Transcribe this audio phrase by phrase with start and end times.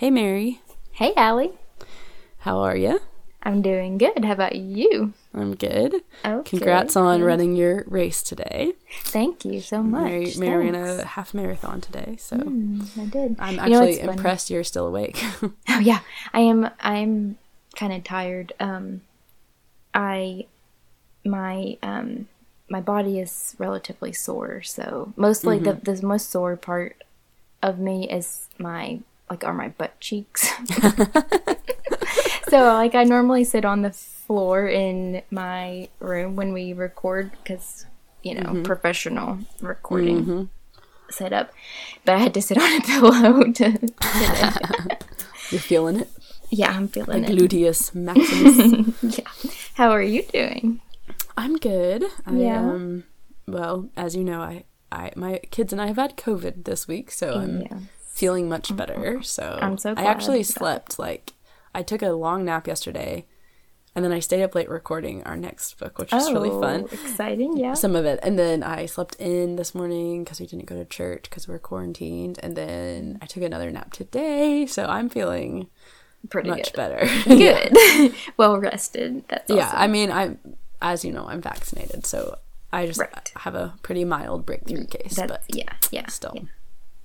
[0.00, 0.62] Hey, Mary.
[0.92, 1.52] Hey, Allie.
[2.38, 3.00] How are you?
[3.42, 4.24] I'm doing good.
[4.24, 5.12] How about you?
[5.34, 5.96] I'm good.
[6.24, 6.48] Okay.
[6.48, 8.72] Congrats on running your race today.
[9.04, 10.02] Thank you so much.
[10.02, 13.36] Mary, Mary ran a half marathon today, so Mm, I did.
[13.38, 14.12] I'm You know actually funny?
[14.12, 15.22] impressed you're still awake.
[15.68, 16.00] Oh yeah,
[16.32, 16.70] I am.
[16.80, 17.36] I'm
[17.76, 18.54] kind of tired.
[18.58, 19.02] Um,
[19.92, 20.46] I
[21.26, 22.26] my um
[22.70, 27.04] my body is relatively sore, so mostly the the most sore part
[27.62, 29.00] of me is my
[29.30, 30.50] like are my butt cheeks.
[32.48, 37.86] so like I normally sit on the floor in my room when we record because
[38.22, 40.50] you know professional recording
[41.10, 41.52] setup,
[42.04, 43.78] but I had to sit on a pillow to.
[45.50, 46.08] you're feeling it.
[46.50, 47.30] yeah, I'm feeling it.
[47.30, 49.18] Gluteus maximus.
[49.18, 49.26] Yeah.
[49.74, 50.80] How are you doing?
[51.36, 52.04] I'm good.
[52.26, 52.60] I Yeah.
[52.60, 53.04] um
[53.46, 57.10] well, as you know, I I my kids and I have had COVID this week,
[57.10, 57.78] so I'm Yeah.
[58.20, 58.76] Feeling much mm-hmm.
[58.76, 59.22] better.
[59.22, 61.32] So I'm so I actually slept like
[61.74, 63.26] I took a long nap yesterday,
[63.96, 66.82] and then I stayed up late recording our next book, which is really oh, fun.
[66.82, 67.72] Oh, Exciting, yeah.
[67.72, 70.84] Some of it, and then I slept in this morning because we didn't go to
[70.84, 75.68] church because we are quarantined, and then I took another nap today, so I'm feeling
[76.28, 76.76] Pretty much good.
[76.76, 77.06] better.
[77.24, 78.14] Good.
[78.36, 79.24] well rested.
[79.28, 79.72] That's yeah.
[79.72, 80.38] I mean, I'm
[80.82, 82.36] as you know, I'm vaccinated, so
[82.72, 83.32] I just Right.
[83.36, 84.98] have a pretty mild breakthrough mm-hmm.
[84.98, 86.06] case, That's but yeah, yeah.
[86.08, 86.32] still.
[86.34, 86.42] yeah.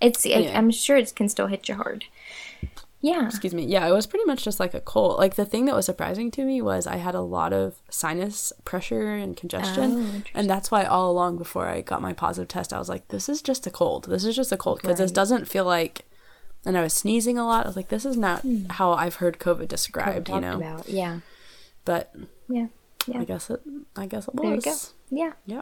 [0.02, 0.26] It's.
[0.26, 0.54] Anyway.
[0.54, 2.06] I'm sure it can still hit you hard.
[3.02, 3.28] Yeah.
[3.28, 5.76] excuse me yeah it was pretty much just like a cold like the thing that
[5.76, 9.84] was surprising to me was i had a lot of sinus pressure and Oh, congestion
[9.92, 10.23] interesting.
[10.34, 13.30] and that's why all along before i got my positive test i was like this
[13.30, 16.06] is just a cold this is just a cold because this doesn't feel like
[16.66, 19.38] and i was sneezing a lot i was like this is not how i've heard
[19.38, 20.42] covid described you Hmm.
[20.42, 20.90] Know about.
[20.90, 21.20] Yeah.
[21.84, 22.12] but
[22.50, 22.68] Yeah.
[23.08, 23.20] Yeah.
[23.20, 23.61] i guess it
[23.95, 24.44] i guess it was.
[24.44, 24.75] There you go.
[25.11, 25.34] Yeah.
[25.45, 25.61] yeah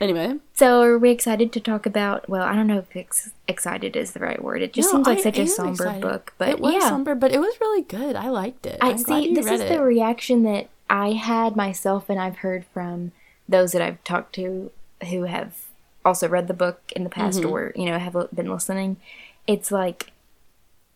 [0.00, 2.28] anyway So are we excited to talk about?
[2.28, 4.62] Well, I don't know if ex- excited is the right word.
[4.62, 6.00] It just No, seems like I such a somber excited.
[6.02, 6.88] book, but it was yeah.
[6.88, 9.34] somber but it was really good i liked it I I'm see.
[9.34, 9.68] This is it.
[9.68, 13.10] the reaction that I had myself, and I've heard from
[13.48, 14.70] those that I've talked to
[15.10, 15.56] who have
[16.04, 17.50] also read the book in the past Mm-hmm.
[17.50, 18.98] or you know have been listening.
[19.46, 20.12] It's like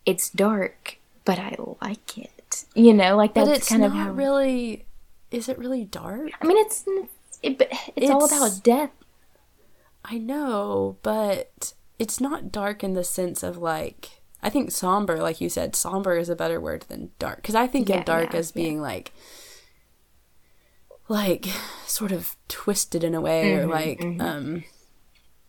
[0.06, 2.64] it's dark, but I like it.
[2.74, 4.10] You know, like that's kind not of how.
[4.12, 4.84] really
[5.30, 6.30] is it really dark?
[6.40, 6.84] I mean, it's
[7.42, 8.90] it, but it's, all about death.
[10.04, 15.40] I know, but it's not dark in the sense of like I think somber, like
[15.40, 17.36] you said, somber is a better word than dark.
[17.42, 19.12] Because I think Yeah, of dark yeah, as being like
[21.08, 21.46] like
[21.86, 24.64] sort of twisted in a way or like um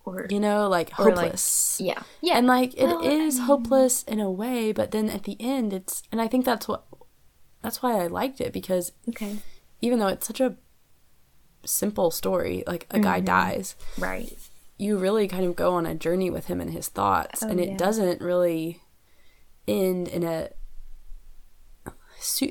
[0.05, 1.79] Or you know like Or, like, hopeless.
[1.81, 5.23] yeah, yeah, And like it is Well, I hopeless in a way, but then at
[5.23, 6.85] the end it's and I think that's what
[7.61, 9.35] that's why I liked it because okay,
[9.81, 10.55] even though it's such a
[11.65, 13.03] simple story, like a Mm-hmm.
[13.03, 14.31] guy dies, right.
[14.77, 17.67] you really kind of go on a journey with him and his thoughts, and it
[17.69, 17.77] Oh, yeah.
[17.77, 18.81] doesn't really
[19.67, 20.49] end in a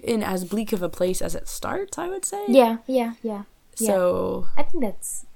[0.02, 1.98] in as bleak of a place as it starts.
[1.98, 2.42] I would say.
[2.48, 3.42] Yeah, yeah, yeah.
[3.78, 3.86] yeah.
[3.88, 5.26] So I think that's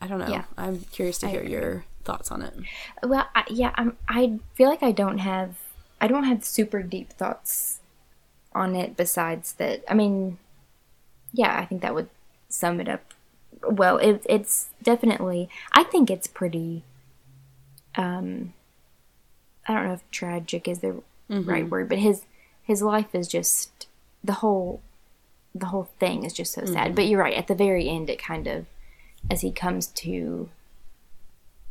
[0.00, 0.28] I don't know.
[0.28, 0.44] Yeah.
[0.56, 2.54] I'm curious to hear your thoughts on it.
[3.02, 5.56] Well, I, yeah, I'm, I feel like I don't have
[6.00, 7.80] I don't have super deep thoughts
[8.54, 8.96] on it.
[8.96, 10.38] Besides that, I mean,
[11.32, 12.08] yeah, I think that would
[12.48, 13.02] sum it up.
[13.62, 15.48] Well, it, it's definitely.
[15.72, 16.82] I think it's pretty.
[17.94, 18.54] Um,
[19.66, 21.02] I don't know if tragic is the
[21.46, 22.26] right word, but his
[22.62, 23.86] his life is just
[24.22, 24.80] the whole
[25.54, 26.94] the whole thing is just so sad.
[26.94, 27.36] But you're right.
[27.36, 28.66] At the very end, it kind of
[29.30, 30.48] as he comes to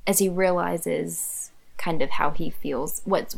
[0.07, 3.37] as he realizes kind of how he feels what's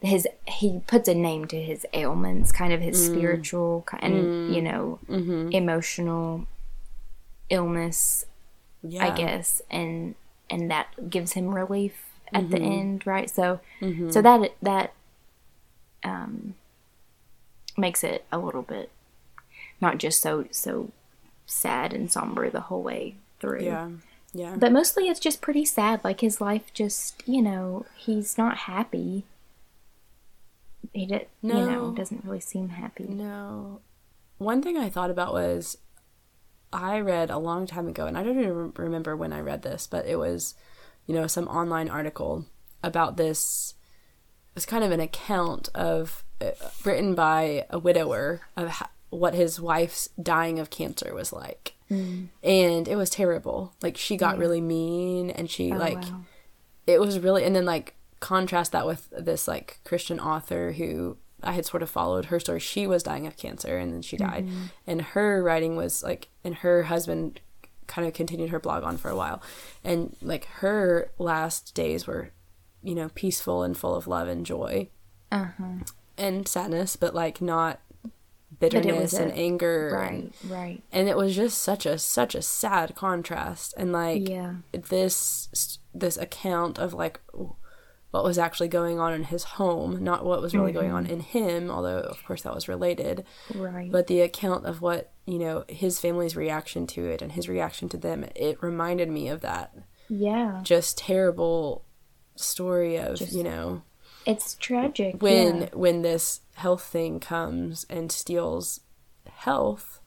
[0.00, 3.12] his he puts a name to his ailments kind of his mm.
[3.12, 4.54] spiritual ki- and mm.
[4.54, 5.48] you know mm-hmm.
[5.50, 6.46] emotional
[7.50, 8.26] illness
[8.82, 9.06] Yeah.
[9.06, 10.14] i guess and
[10.50, 12.72] and that gives him relief at the mm-hmm.
[12.72, 14.10] end right so mm-hmm.
[14.10, 14.92] so that that
[16.02, 16.54] um
[17.76, 18.90] makes it a little bit
[19.80, 20.90] not just so so
[21.46, 23.88] sad and somber the whole way through Yeah.
[24.32, 24.56] Yeah.
[24.58, 26.02] but mostly it's just pretty sad.
[26.02, 29.24] Like his life just, you know, he's not happy.
[30.94, 31.92] He did, you know, No.
[31.92, 33.04] doesn't really seem happy.
[33.04, 33.80] No.
[34.38, 35.76] One thing I thought about was
[36.72, 39.86] I read a long time ago, and I don't even remember when I read this,
[39.86, 40.54] but it was,
[41.06, 42.46] you know, some online article
[42.82, 43.74] about this.
[44.52, 46.50] It was kind of an account of uh,
[46.84, 52.28] written by a widower of ho- what his wife's dying of cancer was like, Mm.
[52.42, 53.74] and it was terrible.
[53.82, 56.22] Like she got really mean, and she Oh, like wow.
[56.86, 57.94] it was really and then like
[58.32, 60.90] contrast that with this like christian author who
[61.42, 64.16] i had sort of followed her story she was dying of cancer and then she
[64.16, 64.64] died Mm-hmm.
[64.90, 67.40] and her writing was like and her husband
[67.86, 69.38] kind of continued her blog on for a while
[69.90, 72.30] and like her last days were
[72.82, 74.88] you know peaceful and full of love and joy
[75.32, 75.78] Uh huh.
[76.16, 77.80] and sadness, but like not
[78.60, 79.90] bitterness and anger.
[79.94, 80.12] Right,
[80.42, 80.82] And, right.
[80.92, 84.54] and it was just such a such a sad contrast and like Yeah.
[84.72, 85.48] this
[85.94, 87.20] this account of like
[88.14, 91.18] what was actually going on in his home, not what was really going on in
[91.20, 93.24] him, although of course that was related
[93.54, 93.90] Right.
[93.90, 97.88] but the account of what you know his family's reaction to it and his reaction
[97.88, 99.74] to them it reminded me of that
[100.08, 100.60] yeah.
[100.62, 101.84] just terrible
[102.36, 103.82] story of Just- you know
[104.26, 105.20] It's tragic.
[105.20, 105.68] when yeah.
[105.72, 108.80] when this health thing comes and steals
[109.28, 110.00] health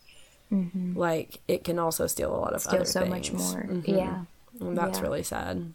[0.95, 2.75] like it can also steal a lot of Mm-hmm.
[2.75, 3.53] Other so much things.
[3.53, 3.63] more.
[3.63, 3.87] Mhm.
[3.87, 4.23] Yeah.
[4.61, 5.03] and that's Yeah.
[5.03, 5.73] really sad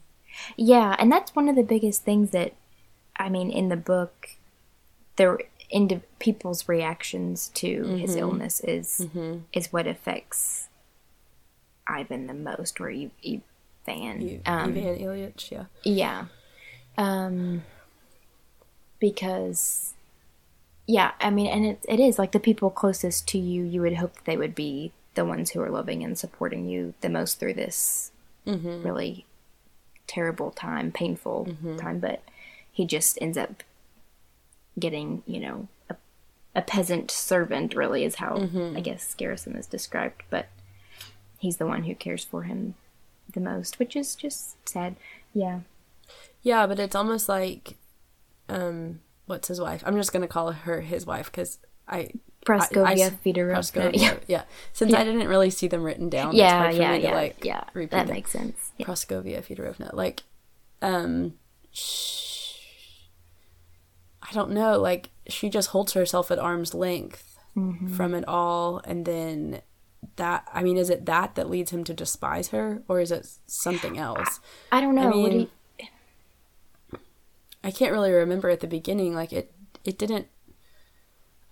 [0.57, 2.55] Yeah, and that's one of the biggest things that
[3.17, 4.31] I mean in the book
[5.17, 5.39] there
[5.71, 9.07] into people's reactions to his illness is
[9.53, 10.69] is what affects
[11.87, 13.11] Ivan the most or Ivan.
[14.21, 16.25] you, um, Ivan Ilyich yeah Yeah.
[16.99, 17.63] Um
[18.99, 19.95] because
[20.87, 23.97] yeah, I mean and it it is like the people closest to you, you would
[23.97, 27.39] hope that they would be the ones who are loving and supporting you the most
[27.39, 28.13] through this
[28.85, 29.25] really
[30.07, 32.23] terrible time, painful time, but
[32.71, 33.63] he just ends up
[34.79, 35.97] getting, you know, a,
[36.55, 38.37] a peasant servant really is how
[38.77, 40.47] I guess Gerasim is described, but
[41.39, 42.75] he's the one who cares for him
[43.33, 44.97] the most, which is just sad.
[45.35, 45.61] Yeah.
[46.43, 47.77] yeah but it's almost like
[48.51, 51.59] um what's his wife i'm just gonna call her his wife because
[51.89, 52.11] i
[52.47, 53.55] Praskovia I- I- Fedorovna.
[53.57, 54.15] Praskovia, Yeah.
[54.27, 54.43] yeah.
[54.73, 57.45] Since I didn't really see them written down, it's Yeah, yeah, me to yeah, like
[57.45, 57.65] yeah.
[57.73, 58.15] repeat That them.
[58.17, 58.73] makes sense.
[58.79, 58.87] Yeah.
[58.87, 59.93] Praskovia Fedorovna.
[59.95, 60.23] Like,
[60.83, 61.35] um,
[61.73, 62.49] sh-
[64.23, 64.79] I don't know.
[64.79, 67.89] Like, she just holds herself at arm's length Mm-hmm.
[67.95, 69.61] from it all, and then
[70.17, 70.49] that.
[70.55, 73.99] I mean, is it that that leads him to despise her, or is it something
[74.09, 74.41] else?
[74.73, 75.09] I don't know.
[75.09, 75.41] I mean,
[75.81, 76.99] you-
[77.63, 79.15] I can't really remember at the beginning.
[79.15, 79.53] Like, it
[79.85, 80.29] it didn't.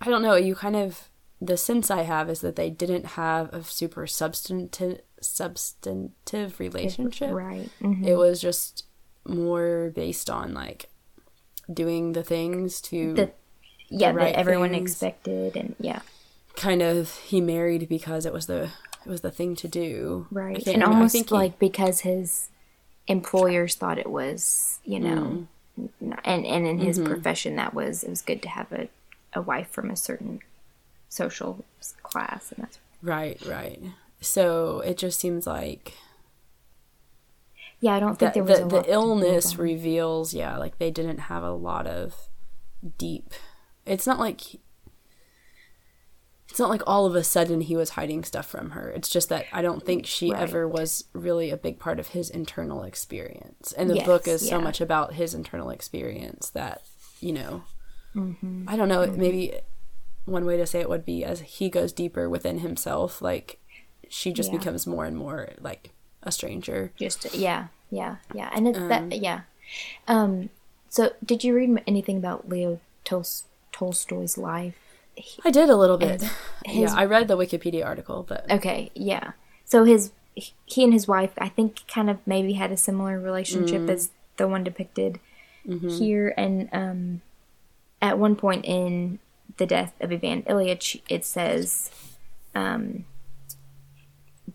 [0.01, 0.35] I don't know.
[0.35, 1.09] You kind of
[1.41, 7.33] the sense I have is that they didn't have a super substantive substantive relationship.
[7.33, 7.69] right.
[7.81, 8.07] mhm.
[8.07, 8.85] It was just
[9.27, 10.89] more based on like
[11.73, 13.33] doing the things to The-
[13.89, 14.93] yeah, right that everyone things.
[14.93, 16.01] expected, and yeah,
[16.57, 18.71] kind of he married because it was the
[19.05, 20.27] it was the thing to do.
[20.31, 22.49] Right, and almost he- like because his
[23.09, 25.47] employers thought it was, you know,
[25.81, 26.13] Mm-hmm.
[26.25, 28.89] and and in his profession that was it was good to have a
[29.33, 30.41] a wife from a certain
[31.09, 31.65] social
[32.03, 33.81] class, and that's right, right.
[34.21, 35.95] So it just seems like
[37.81, 37.95] yeah.
[37.95, 41.43] I don't think there was the, a the illness reveals, yeah, like they didn't have
[41.43, 42.15] a lot of
[42.99, 43.33] deep.
[43.87, 44.61] It's not like
[46.49, 48.91] it's not like all of a sudden he was hiding stuff from her.
[48.91, 50.43] It's just that I don't think she Right.
[50.43, 53.73] ever was really a big part of his internal experience.
[53.73, 56.83] And the Yes, book is so much about his internal experience that,
[57.21, 57.63] you know,
[58.15, 58.65] Mm-hmm.
[58.69, 59.55] I don't know, maybe
[60.25, 63.59] one way to say it would be as he goes deeper within himself, like
[64.09, 64.59] she just Yeah.
[64.59, 65.91] becomes more and more like
[66.23, 66.93] a stranger.
[66.99, 69.41] just yeah yeah yeah and it's Um, that yeah
[70.07, 70.51] um
[70.89, 73.25] so did you read anything about leo Tol-
[73.73, 74.77] tolstoy's life
[75.15, 76.21] He- I did a little bit.
[76.67, 79.33] his- yeah, I read the Wikipedia article, but okay yeah
[79.65, 80.13] so his
[80.67, 83.91] he and his wife i think kind of maybe had a similar relationship Mm.
[83.91, 85.19] as the one depicted
[85.67, 85.89] Mm-hmm.
[85.89, 87.21] here and um
[88.03, 89.19] at one point in
[89.57, 91.91] the death of ivan ilyich it says
[92.55, 93.05] um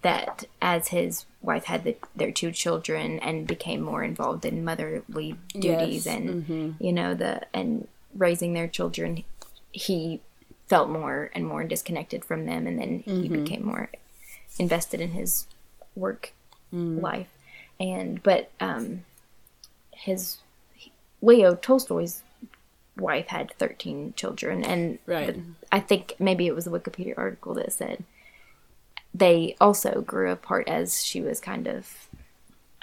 [0.01, 5.35] that as his wife had the, their two children and became more involved in motherly
[5.53, 6.51] duties Yes, mm-hmm.
[6.53, 9.23] and you know the and raising their children
[9.71, 10.21] he
[10.67, 13.43] felt more and more disconnected from them and then he Mm-hmm.
[13.43, 13.89] became more
[14.59, 15.47] invested in his
[15.95, 16.31] work
[16.73, 16.99] Mm.
[16.99, 17.29] life
[17.79, 19.05] and but um
[19.91, 20.37] his
[21.21, 22.23] leo tolstoy's
[22.97, 25.35] wife had 13 children and Right.
[25.71, 28.03] i think maybe it was a wikipedia article that said
[29.13, 32.07] they also grew apart as she was kind of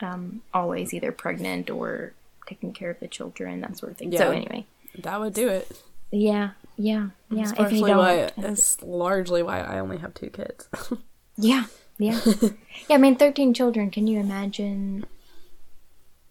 [0.01, 2.13] um, always either pregnant or
[2.47, 4.67] taking care of the children that sort of thing so anyway
[4.99, 5.83] that would do it.
[6.11, 10.15] yeah yeah yeah It's if you partially don't why it's largely why I only have
[10.15, 10.69] two kids.
[11.39, 11.65] Yeah,
[11.99, 12.21] yeah,
[12.89, 12.97] yeah.
[12.97, 13.91] I mean, thirteen children.
[13.91, 15.07] Can you imagine?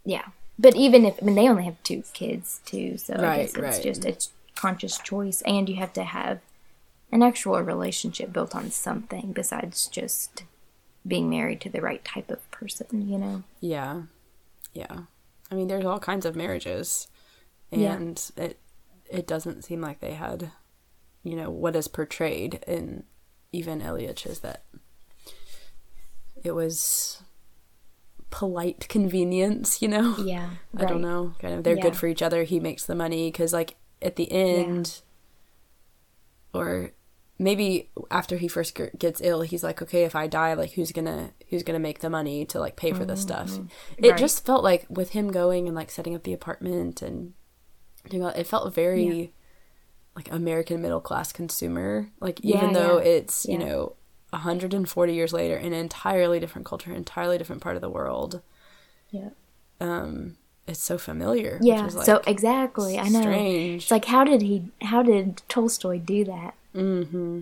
[0.06, 0.26] Yeah,
[0.60, 3.58] but even if I mean they only have two kids too, so I guess it's
[3.58, 3.84] right.
[3.84, 4.18] just a
[4.56, 6.40] conscious choice, and you have to have
[7.12, 10.44] an actual relationship built on something besides just
[11.06, 13.10] being married to the right type of person.
[13.10, 13.44] You know?
[13.60, 14.04] yeah,
[14.74, 15.00] yeah.
[15.50, 17.08] I mean, there's all kinds of marriages,
[17.72, 17.94] Yeah.
[17.94, 18.60] and it
[19.10, 20.52] it doesn't seem like they had,
[21.24, 23.04] you know, what is portrayed in
[23.52, 23.82] even
[24.26, 24.64] is that
[26.44, 27.22] it was
[28.32, 30.16] polite convenience, you know.
[30.18, 31.34] Yeah, I don't know.
[31.40, 31.84] Kind of, they're Yeah.
[31.84, 32.44] good for each other.
[32.44, 35.02] He makes the money because, like, at the end,
[36.54, 36.92] or
[37.38, 41.32] maybe after he first gets ill, he's like, okay, if I die, like who's gonna
[41.50, 43.48] who's gonna make the money to like pay for this mm-hmm.
[43.48, 43.50] stuff?
[43.52, 44.06] Mm-hmm.
[44.06, 44.20] It Right.
[44.20, 47.34] just felt like with him going and like setting up the apartment and
[48.10, 49.34] doing all, it felt very
[50.16, 52.10] like American middle class consumer.
[52.20, 53.06] Like even Yeah, though yeah.
[53.06, 53.96] it's you know
[54.32, 58.42] 140 years later, in an entirely different culture, entirely different part of the world.
[59.10, 59.30] Yeah.
[59.80, 61.60] Um, it's so familiar.
[61.62, 61.90] Yeah.
[61.94, 63.22] like, so exactly, I know.
[63.22, 63.84] strange.
[63.84, 64.66] It's like how did he?
[64.82, 66.54] How did Tolstoy do that?
[66.76, 67.42] mm-hmm.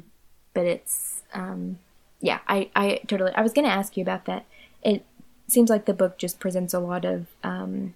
[0.53, 1.77] But it's, um,
[2.19, 2.39] yeah.
[2.47, 3.33] I I totally.
[3.35, 4.45] I was gonna ask you about that.
[4.81, 5.05] It
[5.47, 7.93] seems like the book just presents a lot of, um,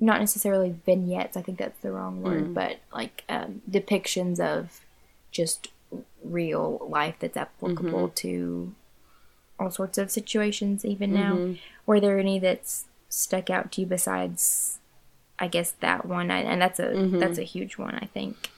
[0.00, 1.36] not necessarily vignettes.
[1.36, 4.80] I think that's the wrong word, but like um, depictions of
[5.30, 5.68] just
[6.32, 8.74] real life that's applicable to
[9.58, 11.40] all sorts of situations even now
[11.86, 14.78] were there any that's stuck out to you besides
[15.38, 18.50] i guess that one I, and that's a that's a huge one i think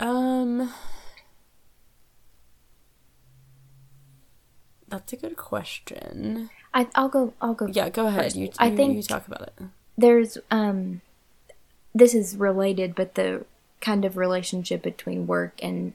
[0.00, 0.72] Um,
[4.88, 6.50] that's a good question.
[6.72, 8.24] I, i'll go i'll go Yeah, go ahead.
[8.24, 8.36] first.
[8.36, 9.54] You, i think you talk about it.
[9.96, 11.00] there's um
[11.94, 13.44] this is related but the
[13.84, 15.92] kind of relationship between work and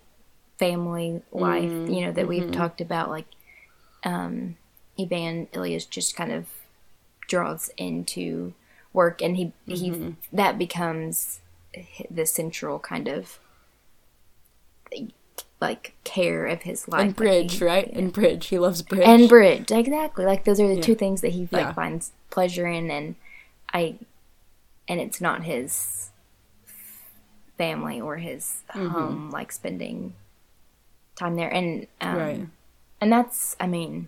[0.59, 1.91] family life mm-hmm.
[1.91, 2.51] you know that we've mm-hmm.
[2.51, 3.25] talked about like
[4.03, 4.55] um
[4.99, 5.47] Ivan
[5.89, 6.47] just kind of
[7.27, 8.53] draws into
[8.93, 10.11] work and he he mm-hmm.
[10.31, 11.41] that becomes
[12.11, 13.39] the central kind of
[15.59, 17.91] like care of his life And Like, bridge, he- right?
[17.91, 18.47] And bridge.
[18.47, 19.07] He loves bridge.
[19.07, 21.73] and bridge exactly like those are the two things that he like Yeah.
[21.73, 23.15] finds pleasure in and
[23.73, 23.95] i
[24.87, 26.08] and it's not his
[27.59, 28.87] family or his Mm-hmm.
[28.95, 30.13] home like spending
[31.19, 32.47] time there and um, right.
[33.01, 34.07] and that's i mean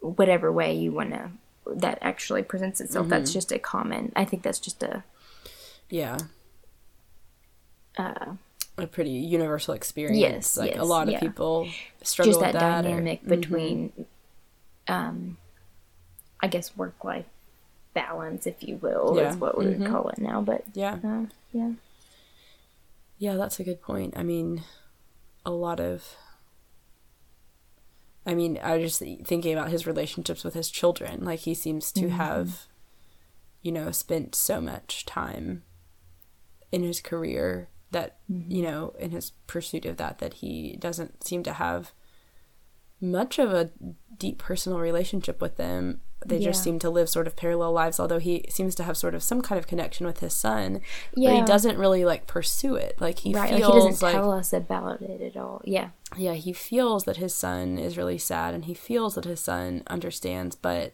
[0.00, 1.30] whatever way you want to
[1.66, 3.38] that actually presents itself that's Mm-hmm.
[3.38, 5.02] just a common i think that's just a
[5.90, 6.16] Yeah.
[7.98, 8.34] uh,
[8.78, 10.18] A pretty universal experience.
[10.20, 11.20] Yes, Like a lot of yeah.
[11.20, 11.68] people
[12.02, 12.78] struggle just that, with that.
[12.84, 13.92] or- dynamic between
[14.88, 15.36] um
[16.40, 17.26] i guess work life
[17.94, 19.30] balance if you will Yeah.
[19.30, 20.98] is what we would call it now but yeah.
[21.04, 21.72] uh, yeah
[23.22, 24.14] Yeah, that's a good point.
[24.16, 24.64] I mean,
[25.46, 26.16] a lot of.
[28.26, 31.24] I mean, I was just thinking about his relationships with his children.
[31.24, 32.16] Like, he seems to mm-hmm.
[32.16, 32.66] have,
[33.60, 35.62] you know, spent so much time
[36.72, 38.50] in his career that, mm-hmm.
[38.50, 41.92] you know, in his pursuit of that, that he doesn't seem to have
[43.00, 43.70] much of a
[44.18, 46.00] deep personal relationship with them.
[46.24, 49.14] They just seem to live sort of parallel lives, although he seems to have sort
[49.14, 50.80] of some kind of connection with his son.
[51.14, 53.00] But he doesn't really like pursue it.
[53.00, 56.34] Like he right like he doesn't like, tell us about it at all yeah yeah,
[56.34, 60.54] he feels that his son is really sad and he feels that his son understands,
[60.54, 60.92] but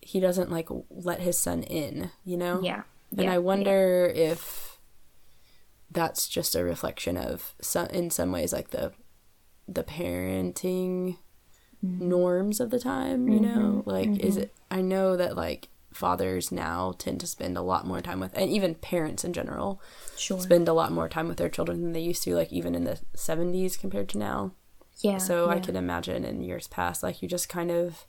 [0.00, 2.60] he doesn't like let his son in, you know?
[2.62, 4.78] yeah And yeah, I wonder if
[5.90, 8.92] that's just a reflection of some in some ways like the
[9.68, 11.18] the parenting.
[11.84, 12.08] Mm-hmm.
[12.08, 13.82] norms of the time, you know?
[13.82, 13.90] Mm-hmm.
[13.90, 14.26] Like mm-hmm.
[14.26, 18.20] is it I know that like fathers now tend to spend a lot more time
[18.20, 19.82] with and even parents in general
[20.16, 22.74] sure spend a lot more time with their children than they used to like even
[22.74, 24.52] in the 70s compared to now.
[25.00, 28.06] yeah So I can imagine in years past, like you just kind of,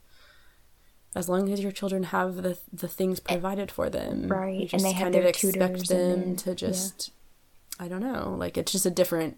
[1.15, 4.91] as long as your children have the the things provided for them, Right, and they
[4.93, 6.55] have kind their of expect them to yeah.
[6.55, 7.11] just,
[7.79, 9.37] I don't know, like it's just a different,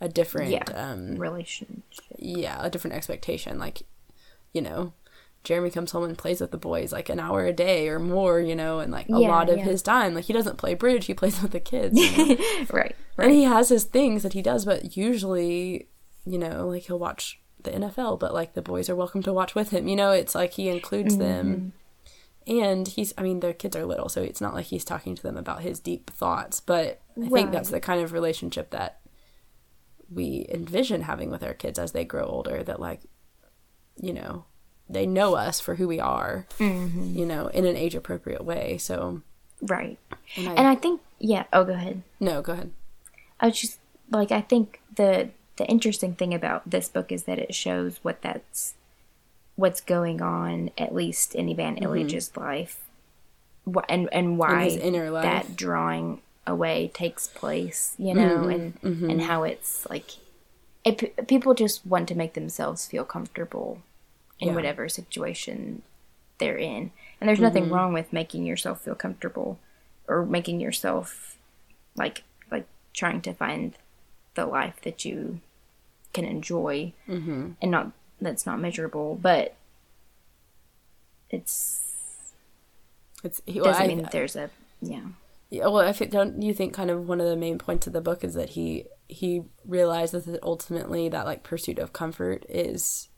[0.00, 0.64] a different, Yeah.
[0.74, 1.82] um, relationship
[2.18, 3.58] yeah, a different expectation.
[3.58, 3.82] Like,
[4.52, 4.92] you know,
[5.44, 8.40] Jeremy comes home and plays with the boys like an hour a day or more,
[8.40, 9.64] you know, and like a Yeah, lot of yeah.
[9.64, 11.96] his time, like he doesn't play bridge, he plays with the kids.
[12.18, 12.36] you know?
[12.72, 15.88] right And he has his things that he does, but usually,
[16.24, 19.54] you know, like he'll watch the NFL, but like the boys are welcome to watch
[19.54, 19.86] with him.
[19.88, 21.72] You know, it's like he includes them.
[22.48, 25.22] And he's, I mean, their kids are little, so it's not like he's talking to
[25.22, 29.00] them about his deep thoughts, but I think that's the kind of relationship that
[30.12, 33.00] we envision having with our kids as they grow older that, like,
[34.00, 34.44] you know,
[34.88, 38.78] they know us for who we are, you know, in an age appropriate way.
[38.78, 39.22] So,
[39.62, 39.98] right
[40.36, 42.72] and I, and i think yeah oh go ahead no, go ahead.
[43.40, 43.78] I was just
[44.10, 48.20] like I think the the interesting thing about this book is that it shows what
[48.20, 48.74] that's
[49.54, 52.84] what's going on at least in Ivan Ilyich's life,
[53.66, 55.12] wh- and and why Mm-hmm.
[55.12, 55.22] life.
[55.22, 58.50] that drawing away takes place, you know, Mm-hmm.
[58.90, 60.12] and and how it's like
[60.84, 63.82] it, people just want to make themselves feel comfortable
[64.38, 64.54] in Yeah.
[64.54, 65.82] whatever situation
[66.38, 67.42] they're in, and there's Mm-hmm.
[67.44, 69.58] nothing wrong with making yourself feel comfortable
[70.08, 71.36] or making yourself
[71.96, 73.74] like like trying to find
[74.34, 75.40] the life that you
[76.12, 77.52] can enjoy Mm-hmm.
[77.60, 79.54] and not that's not measurable but
[81.30, 81.82] it's
[83.24, 84.50] It's, well, doesn't I, mean that there's a
[84.80, 85.02] yeah
[85.50, 87.92] Yeah, well, I think don't you think kind of one of the main points of
[87.92, 93.08] the book is that he he realizes that ultimately that like pursuit of comfort is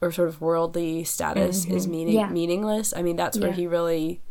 [0.00, 1.76] or sort of worldly status mm-hmm.
[1.76, 2.30] is meaning Yeah.
[2.30, 2.94] meaningless.
[2.96, 3.56] I mean, that's where Yeah.
[3.56, 4.22] he really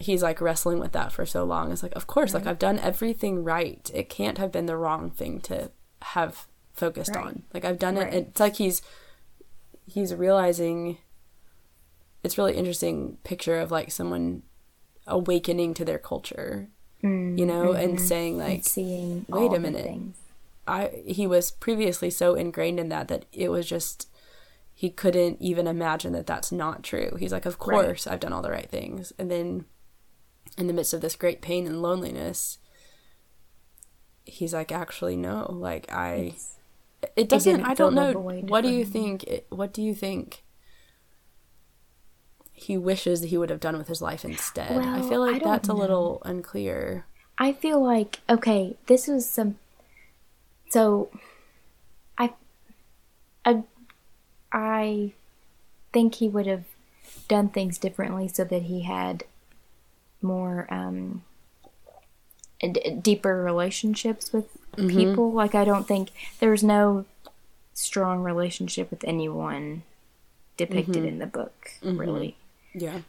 [0.00, 1.70] he's like wrestling with that for so long.
[1.70, 3.88] It's like, of course, like I've done everything right.
[3.94, 5.70] It can't have been the wrong thing to
[6.02, 7.26] have focused Right.
[7.26, 7.42] on.
[7.54, 8.12] Like I've done it.
[8.12, 8.82] It's like he's
[9.86, 10.98] he's realizing
[12.24, 14.42] it's really interesting picture of like someone
[15.06, 16.68] awakening to their culture,
[17.02, 19.84] you know, and saying like and seeing wait a minute.
[20.66, 24.08] I he was previously so ingrained in that that it was just
[24.74, 27.16] he couldn't even imagine that that's not true.
[27.18, 29.64] He's like, of course I've done all the right things, and then
[30.58, 32.58] in the midst of this great pain and loneliness,
[34.24, 36.12] he's like, actually no, like I.
[36.14, 36.56] It's-
[37.16, 37.62] It doesn't.
[37.62, 38.12] I don't know.
[38.12, 39.24] void What do you think?
[39.48, 40.44] What do you think?
[42.60, 44.72] He wishes he would have done with his life instead.
[44.72, 47.06] I feel like don't that's a little unclear.
[47.38, 49.58] I feel like okay, this was some.
[50.68, 51.10] So,
[52.16, 52.32] I,
[53.44, 53.64] I,
[54.52, 55.12] I
[55.92, 56.64] think he would have
[57.28, 59.24] done things differently so that he had
[60.22, 61.24] more um,
[62.60, 64.88] d- deeper relationships with mm-hmm.
[64.88, 65.32] people.
[65.32, 67.06] Like I don't think there was no
[67.72, 69.82] strong relationship with anyone
[70.56, 71.06] depicted mm-hmm.
[71.06, 71.70] in the book.
[71.82, 71.98] Mm-hmm.
[71.98, 72.36] Really,
[72.74, 73.00] Yeah.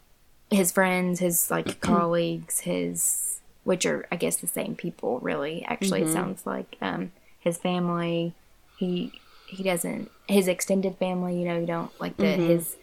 [0.50, 1.80] his friends, his like mm-hmm.
[1.80, 5.64] colleagues, his which are I guess the same people really.
[5.66, 6.14] Actually, it mm-hmm.
[6.14, 8.34] sounds like um, his family.
[8.78, 9.14] He
[9.48, 11.40] he doesn't his extended family.
[11.40, 12.48] You know, you don't like the mm-hmm.
[12.48, 12.76] his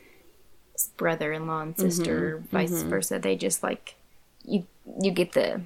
[0.97, 3.19] brother-in-law and sister, vice versa.
[3.19, 3.97] They just like
[4.45, 4.67] you.
[5.01, 5.63] You get the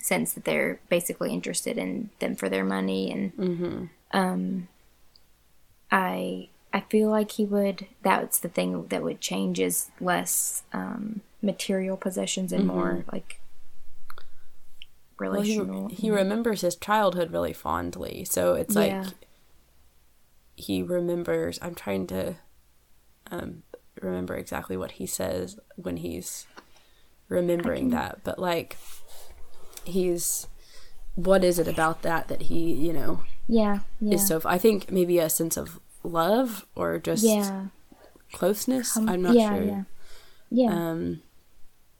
[0.00, 4.66] sense that they're basically interested in them for their money and um
[5.92, 11.20] I I feel like he would that's the thing that would change is less um
[11.42, 13.40] material possessions and more like
[15.20, 18.24] Well, he, relational he remembers his childhood really fondly.
[18.24, 19.06] So it's like Yeah.
[20.56, 21.58] he remembers.
[21.62, 22.36] I'm trying to
[23.30, 23.62] um,
[24.00, 26.46] remember exactly what he says when he's
[27.28, 28.22] remembering that.
[28.24, 28.76] But like,
[29.84, 30.46] he's.
[31.14, 34.40] What is it about that that he, you know, yeah yeah is so.
[34.46, 37.66] I think maybe a sense of love or just yeah.
[38.32, 38.96] closeness.
[38.96, 39.64] Um, I'm not yeah, sure.
[39.64, 39.82] yeah.
[40.50, 40.70] Yeah.
[40.90, 41.22] Um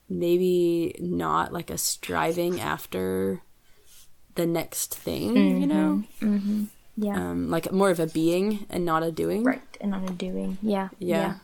[0.09, 3.43] maybe not like a striving after
[4.35, 6.05] the next thing you know?
[6.21, 6.67] Mhm.
[6.97, 7.15] yeah.
[7.31, 9.45] Um like more of a being and not a doing.
[9.45, 10.59] Right and on a doing.
[10.61, 11.37] Yeah yeah,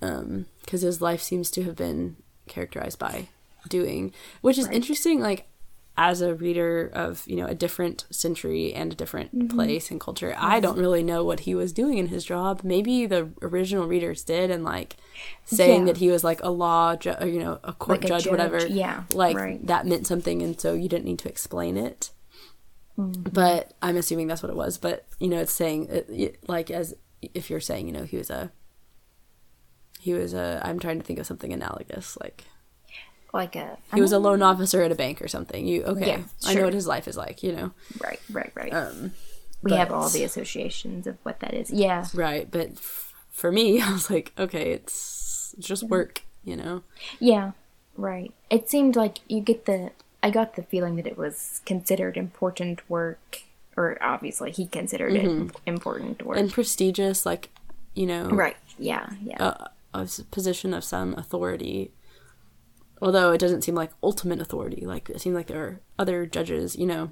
[0.00, 3.28] um because his life seems to have been characterized by
[3.68, 5.46] doing which is interesting like
[6.00, 9.48] as a reader of you know a different century and a different Mm-hmm.
[9.56, 13.04] place and culture i don't really know what he was doing in his job maybe
[13.04, 14.96] the original readers did and like
[15.44, 15.86] saying Yeah.
[15.92, 18.26] that he was like a law ju- or, you know a court Like a judge,
[18.28, 19.66] whatever yeah, like right.
[19.66, 22.10] that meant something and so you didn't need to explain it
[22.96, 23.30] Mm-hmm.
[23.32, 26.70] but i'm assuming that's what it was but you know it's saying it, it- like
[26.70, 26.94] as
[27.34, 28.50] if you're saying you know he was a
[30.00, 32.44] he was a i'm trying to think of something analogous like
[33.32, 36.22] like a he was a loan officer at a bank or something you okay Yeah,
[36.46, 39.12] i know what his life is like you know right right right um
[39.62, 43.80] we have all the associations of what that is yeah right but f- for me
[43.82, 46.82] i was like okay it's just work you know
[47.18, 47.52] Yeah,
[47.96, 48.32] right.
[48.48, 49.90] It seemed like you get the.
[50.22, 53.42] I got the feeling that it was considered important work,
[53.76, 56.38] or obviously he considered it important work.
[56.38, 57.50] and prestigious like
[57.94, 58.56] you know right.
[58.78, 59.10] Yeah.
[59.22, 59.42] Yeah.
[59.42, 61.90] a, a position of some authority
[63.00, 66.76] although it doesn't seem like ultimate authority like it seems like there are other judges
[66.76, 67.10] you know.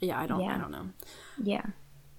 [0.00, 0.54] Yeah i don't yeah.
[0.54, 0.88] i don't know.
[1.42, 1.66] Yeah.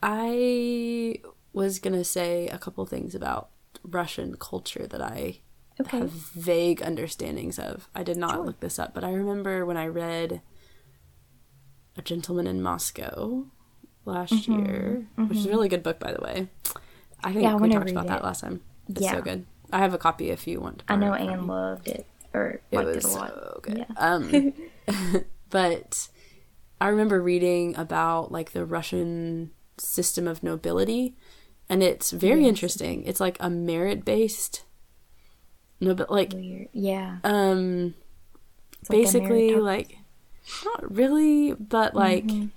[0.02, 1.16] i
[1.54, 3.50] was gonna say a couple things about
[3.84, 5.39] russian culture that i
[5.82, 5.98] Okay.
[5.98, 7.89] have vague understandings of.
[7.96, 10.42] I did not look this up but i remember when i read
[11.98, 13.46] a gentleman in moscow
[14.06, 14.66] last Mm-hmm.
[14.66, 16.48] year which is a really good book by the way.
[17.24, 18.62] I think Yeah, we talked about that last time.
[18.89, 19.13] It's Yeah.
[19.13, 19.46] so good.
[19.72, 22.62] I have a copy if you want to I know it Anne loved it or
[22.72, 23.30] it liked was it a lot.
[23.30, 23.86] so good Yeah.
[23.98, 24.54] um
[25.50, 26.08] but
[26.82, 31.15] i remember reading about like the russian system of nobility
[31.69, 34.63] and it's very interesting it's like a merit based
[35.82, 36.69] nobil like Weird.
[36.74, 37.17] Yeah.
[37.24, 37.93] um
[38.80, 39.62] It's basically meritocracy.
[39.62, 39.98] like
[40.65, 42.48] not really but like Mm-hmm.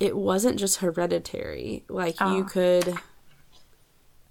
[0.00, 2.48] it wasn't just hereditary like you Ah.
[2.48, 2.94] could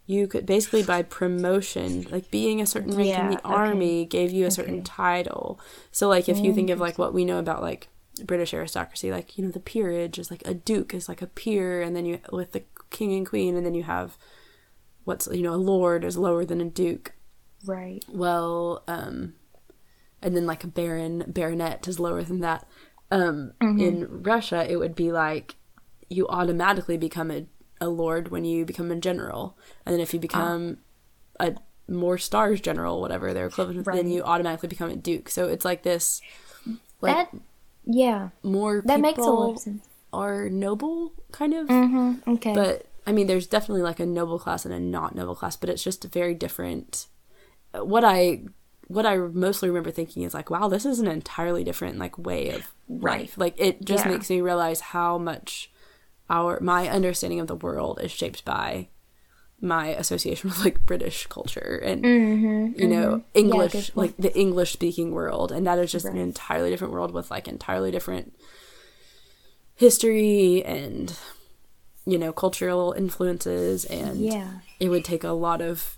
[0.07, 3.53] you could basically by promotion like being a certain rank in the okay.
[3.53, 5.59] army gave you a certain title
[5.91, 7.89] so like if you think of like what we know about like
[8.25, 11.81] british aristocracy like you know the peerage is like a duke is like a peer
[11.81, 14.17] and then you with the king and queen and then you have
[15.03, 17.13] what's you know a lord is lower than a duke
[17.65, 18.03] right.
[18.07, 19.33] well, um,
[20.21, 22.67] and then like a baron, baronet is lower than that.
[23.11, 25.55] Um, In Russia, it would be like
[26.09, 27.45] you automatically become a,
[27.79, 30.77] a lord when you become a general, and then if you become
[31.39, 31.55] a
[31.87, 35.29] more stars general, whatever their equivalent, then you automatically become a duke.
[35.29, 36.21] So it's like this,
[37.01, 37.33] like that
[37.85, 39.87] yeah, more that makes a lot of sense.
[40.13, 42.29] are noble kind of Mm-hmm.
[42.31, 42.53] Okay.
[42.53, 45.69] but I mean, there's definitely like a noble class and a not noble class, but
[45.69, 47.07] it's just very different.
[47.73, 48.43] What I
[48.87, 52.49] what I mostly remember thinking is like, wow, this is an entirely different like way
[52.51, 53.21] of Right.
[53.21, 53.37] life.
[53.37, 54.11] Like it just Yeah.
[54.11, 55.71] makes me realize how much
[56.29, 58.87] our my understanding of the world is shaped by
[59.59, 62.03] my association with like British culture and
[62.79, 63.97] you know English good point.
[63.97, 67.47] like the English speaking world and that is just an entirely different world with like
[67.47, 68.33] entirely different
[69.75, 71.17] history and
[72.05, 74.59] you know cultural influences and Yeah.
[74.79, 75.97] it would take a lot of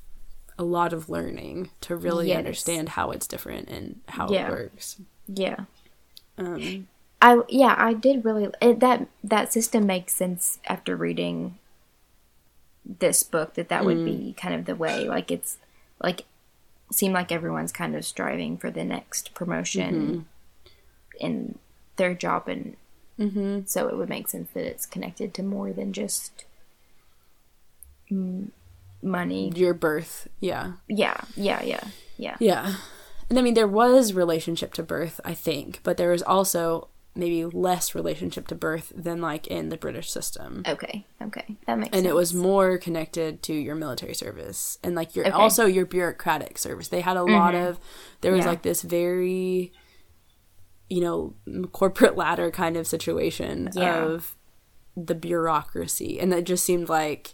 [0.57, 2.37] a lot of learning to really Yes.
[2.37, 4.47] understand how it's different and how Yeah.
[4.47, 5.65] it works yeah.
[6.37, 6.87] um
[7.21, 11.57] I yeah, I did really it, that that system makes sense after reading
[12.85, 15.57] this book that that would be kind of the way like it's
[16.01, 16.25] like
[16.91, 20.25] seem like everyone's kind of striving for the next promotion
[21.19, 21.59] in
[21.97, 22.75] their job and
[23.19, 23.67] mhm.
[23.69, 26.45] so it would make sense that it's connected to more than just
[28.09, 28.47] mm,
[29.03, 29.51] money.
[29.55, 31.83] your birth yeah Yeah, yeah, yeah,
[32.17, 32.37] yeah.
[32.39, 32.75] Yeah.
[33.29, 37.43] And I mean, there was relationship to birth, I think, but there was also maybe
[37.45, 40.63] less relationship to birth than like in the British system.
[40.67, 42.11] Okay, okay, that makes And sense.
[42.11, 45.31] it was more connected to your military service and like your Okay.
[45.33, 45.41] Mm-hmm.
[45.41, 46.87] also your bureaucratic service.
[46.89, 47.79] They had a lot of
[48.21, 48.51] there was Yeah.
[48.51, 49.73] like this very
[50.89, 51.35] you know
[51.71, 54.03] corporate ladder kind of situation Yeah.
[54.05, 54.35] of
[54.95, 57.33] the bureaucracy and that just seemed like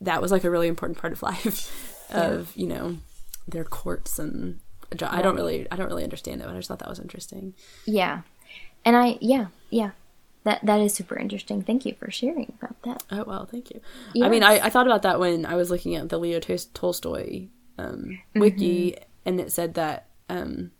[0.00, 2.96] that was like a really important part of life of you know
[3.48, 4.60] their courts and
[5.02, 7.54] I don't really I don't really understand it but I just thought that was interesting
[7.86, 8.22] yeah,
[8.84, 9.90] and I yeah yeah.
[10.44, 11.62] That that is super interesting.
[11.62, 13.02] Thank you for sharing about that.
[13.10, 13.80] oh well thank you.
[14.22, 17.48] I mean I, I thought about that when I was looking at the Leo Tolstoy
[17.78, 20.70] um, wiki and it said that um,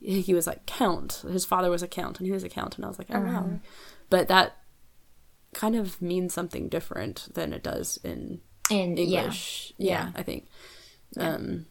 [0.00, 1.24] he was like count.
[1.28, 3.20] His father was a count and he was a count and I was like oh
[3.20, 3.58] wow.
[4.08, 4.56] But that
[5.52, 8.40] kind of means something different than it does in
[8.70, 9.72] And yeah, English.
[9.78, 10.46] Yeah, I think.
[11.16, 11.66] Um,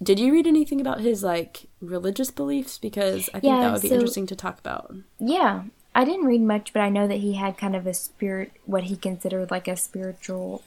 [0.00, 2.78] did you read anything about his like religious beliefs?
[2.78, 4.94] Because I think Yeah, that would be so- interesting to talk about.
[5.18, 5.64] yeah.
[5.94, 8.84] I didn't read much, but I know that he had kind of a spirit, what
[8.84, 10.62] he considered like a spiritual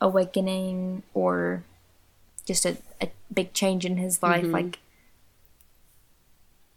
[0.00, 1.64] awakening or
[2.46, 4.52] just a, a big change in his life, Mm-hmm.
[4.52, 4.78] like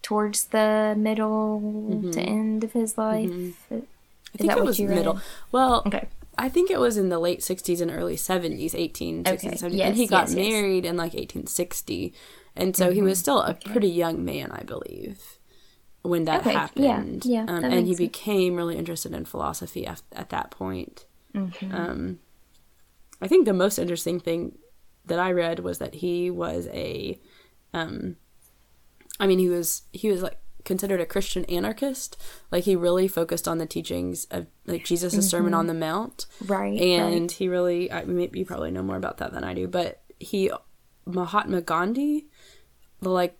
[0.01, 3.29] towards the middle to end of his life.
[3.29, 3.75] Mm-hmm.
[4.34, 5.19] I think that it was middle.
[5.51, 6.08] Well, Okay.
[6.38, 9.80] I think it was in the late 60s and early 70s, 1860s, Okay, 70s.
[9.82, 10.52] and he got yes, yes.
[10.52, 12.13] married in like 1860.
[12.56, 13.06] And so he Mm-hmm.
[13.08, 15.22] was still a pretty young man, I believe,
[16.02, 17.26] when that Okay, yeah, happened.
[17.26, 18.10] yeah, um, that and he sense.
[18.10, 21.06] became really interested in philosophy at, at that point.
[21.36, 21.74] Mm-hmm.
[21.76, 22.19] Um,
[23.22, 24.58] I think the most interesting thing
[25.06, 27.19] that I read was that he was a,
[27.74, 28.17] um,
[29.19, 32.15] I mean, he was he was like considered a Christian anarchist.
[32.52, 36.80] Like he really focused on the teachings of like Jesus' Sermon on the Mount, Right.
[36.80, 37.32] and right.
[37.32, 40.52] he really I mean, you probably know more about that than I do, but he
[41.06, 42.28] Mahatma Gandhi,
[43.02, 43.38] the like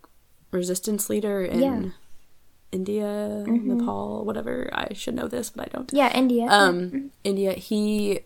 [0.50, 1.70] resistance leader in Yeah.
[1.76, 1.88] Mm-hmm.
[2.72, 4.68] India, Nepal, whatever.
[4.72, 6.46] I should know this, but I don't Yeah, India.
[6.48, 8.20] um India he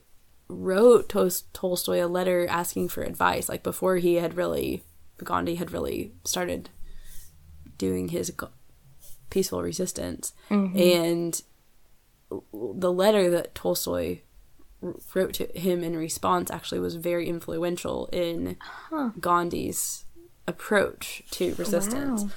[0.49, 1.11] wrote
[1.53, 4.83] Tolstoy a letter asking for advice like before he had really
[5.23, 6.71] Gandhi had really started
[7.77, 8.31] doing his
[9.31, 11.43] peaceful resistance and
[12.53, 14.21] the letter that Tolstoy
[15.15, 18.57] wrote to him in response actually was very influential in
[19.21, 20.05] Gandhi's
[20.47, 22.31] approach to resistance Wow.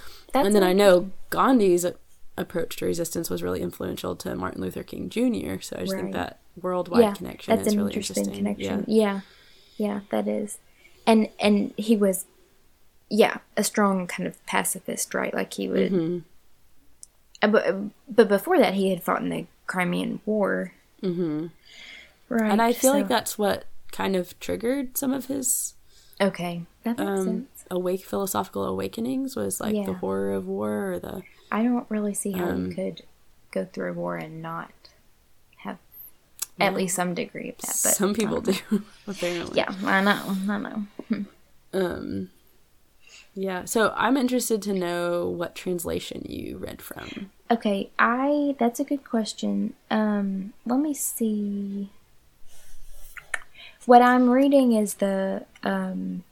[0.46, 1.86] And then I know Gandhi's
[2.38, 5.60] approach to resistance was really influential to Martin Luther King Jr.
[5.62, 6.14] So I just think Right.
[6.14, 8.56] that worldwide yeah, connection that's is an really interesting, interesting.
[8.56, 8.86] connection.
[8.88, 9.22] Yeah.
[9.78, 9.88] Yeah.
[9.88, 10.60] yeah, that is,
[11.06, 12.26] and and he was,
[13.10, 15.34] yeah, a strong kind of pacifist, right?
[15.34, 16.20] Like he would, Mm-hmm.
[17.42, 17.76] Uh, but
[18.08, 21.48] but before that, he had fought in the Crimean War, hmm
[22.30, 22.52] right?
[22.52, 25.74] And I feel like that's what kind of triggered some of his
[26.20, 27.66] Okay, that makes um, sense.
[27.70, 32.32] awake philosophical awakenings was like the horror of war or the I don't really see
[32.32, 33.04] how um, you could
[33.52, 34.72] go through a war and not
[35.58, 35.78] have
[36.60, 37.80] at least some degree of that.
[37.84, 38.54] But some people do
[39.08, 39.58] apparently.
[39.58, 40.86] Yeah, I know, I know.
[41.74, 42.30] Um
[43.34, 47.32] yeah, so I'm interested to know what translation you read from.
[47.50, 49.74] Okay, I that's a good question.
[49.90, 51.90] Um, let me see.
[53.86, 56.24] What I'm reading is the um,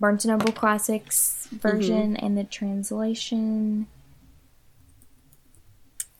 [0.00, 3.86] Barnes and Noble Classics version, and the translation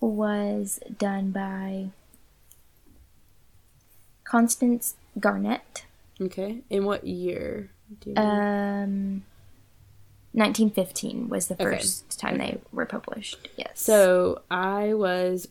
[0.01, 1.89] was done by
[4.25, 5.85] Constance Garnett.
[6.21, 6.59] Okay.
[6.71, 7.71] In what year?
[8.01, 8.23] Do you know?
[8.23, 9.25] Um,
[10.35, 11.65] 1915 was the Okay.
[11.65, 13.49] first time they were published.
[13.57, 13.81] Yes.
[13.81, 15.49] So I was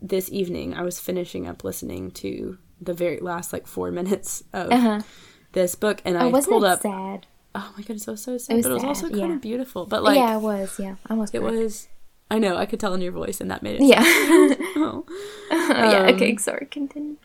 [0.00, 0.74] this evening.
[0.74, 5.00] I was finishing up listening to the very last like four minutes of uh-huh.
[5.52, 6.80] this book, and I Oh, wasn't pulled it up.
[6.80, 7.26] sad?
[7.54, 9.34] Oh my goodness, it was so sad, was but it was also kind yeah.
[9.34, 9.86] of beautiful.
[9.86, 10.78] But like, yeah, it was.
[10.78, 11.88] Yeah, I almost it was.
[12.30, 12.56] I know.
[12.56, 13.86] I could tell in your voice, and that made it.
[13.86, 14.02] Yeah.
[14.80, 15.04] Oh.
[15.50, 16.06] yeah.
[16.06, 16.36] Um, Okay.
[16.36, 16.66] Sorry.
[16.70, 17.16] Continue.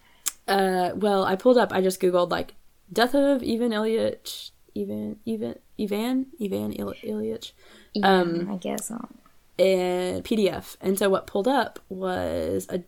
[0.47, 1.71] Uh, well, I pulled up.
[1.71, 2.55] I just googled like
[2.91, 7.51] death of Ivan Ilyich, Ivan, Ivan, Ivan, Ivan Il- Ilyich,
[7.93, 8.89] Yeah, um, I guess.
[8.91, 9.13] Um,
[9.59, 10.77] and PDF.
[10.81, 12.83] And so what pulled up was a.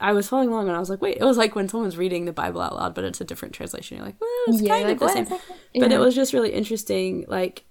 [0.00, 2.24] I was following along and I was like, wait, it was like when someone's reading
[2.24, 3.96] the Bible out loud, but it's a different translation.
[3.98, 5.24] You're like, well, it's Yeah, kind like, of the same.
[5.26, 5.40] that?
[5.74, 5.96] But Yeah.
[5.96, 7.24] it was just really interesting.
[7.28, 7.64] Like,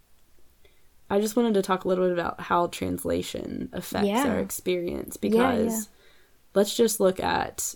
[1.09, 4.25] I just wanted to talk a little bit about how translation affects Yeah.
[4.25, 5.81] our experience because yeah.
[6.53, 7.75] let's just look at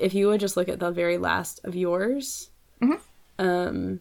[0.00, 2.48] if you would just look at the very last of yours.
[2.80, 2.98] Mhm.
[3.38, 4.00] Um,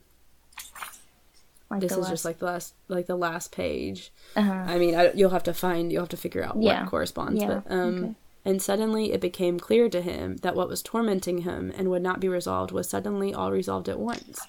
[1.69, 4.11] like this is just like the last, like the last page.
[4.35, 4.51] Uh-huh.
[4.51, 6.81] I mean, I, you'll have to find, you'll have to figure out Yeah.
[6.81, 7.41] what corresponds.
[7.41, 8.13] Yeah, But um, okay.
[8.45, 12.19] and suddenly it became clear to him that what was tormenting him and would not
[12.19, 14.39] be resolved was suddenly all resolved at once,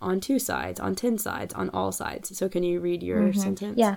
[0.00, 2.36] on two sides, on ten sides, on all sides.
[2.36, 3.78] So can you read your sentence?
[3.78, 3.78] Mm-hmm.
[3.78, 3.96] Yeah.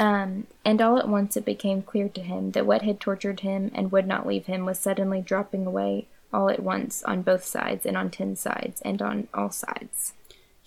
[0.00, 3.70] Um, and all at once it became clear to him that what had tortured him
[3.74, 7.84] and would not leave him was suddenly dropping away all at once on both sides
[7.86, 10.12] and on ten sides and on all sides.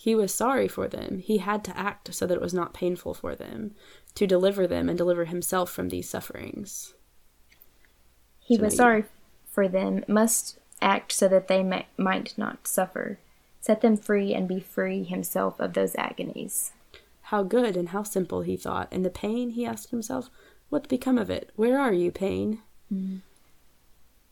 [0.04, 1.20] He was sorry for them.
[1.20, 3.76] He had to act so that it was not painful for them,
[4.16, 6.96] to deliver them and deliver himself from these sufferings.
[8.40, 9.06] He So was sorry
[9.46, 13.20] for them, must act so that they may, might not suffer,
[13.60, 16.72] set them free and be free himself of those agonies.
[17.30, 18.88] How good and how simple, he thought.
[18.92, 20.32] And the pain, he asked himself,
[20.70, 21.52] what's become of it?
[21.56, 22.64] Where are you, pain?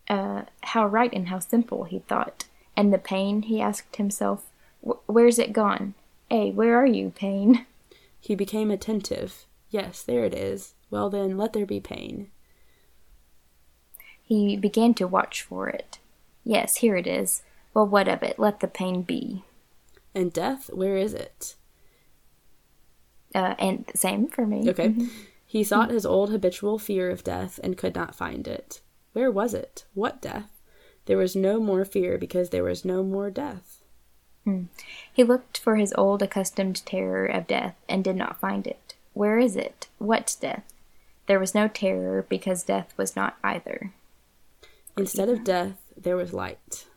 [0.10, 2.46] Uh, how right and how simple, he thought.
[2.76, 4.49] And the pain, he asked himself, "Wh-
[4.82, 5.94] where's it gone?
[6.30, 7.66] Hey, where are you, pain?
[8.20, 9.46] He became attentive.
[9.70, 10.74] Yes, there it is.
[10.90, 12.30] Well then, let there be pain.
[14.22, 16.00] He began to watch for it.
[16.44, 17.44] Yes, here it is.
[17.74, 18.38] Well, what of it?
[18.38, 19.44] Let the pain be.
[20.14, 21.56] And death, where is it?
[23.34, 24.70] Uh, and same for me.
[24.70, 24.96] Okay.
[25.46, 28.82] He sought his old habitual fear of death and could not find it.
[29.14, 29.86] Where was it?
[29.94, 30.62] What death?
[31.06, 33.79] There was no more fear because there was no more death.
[35.14, 38.96] He looked for his old accustomed terror of death and did not find it.
[39.14, 39.88] Where is it?
[40.00, 40.64] What death?
[41.28, 43.92] There was no terror because death was not either.
[44.98, 46.88] Instead of death, there was light.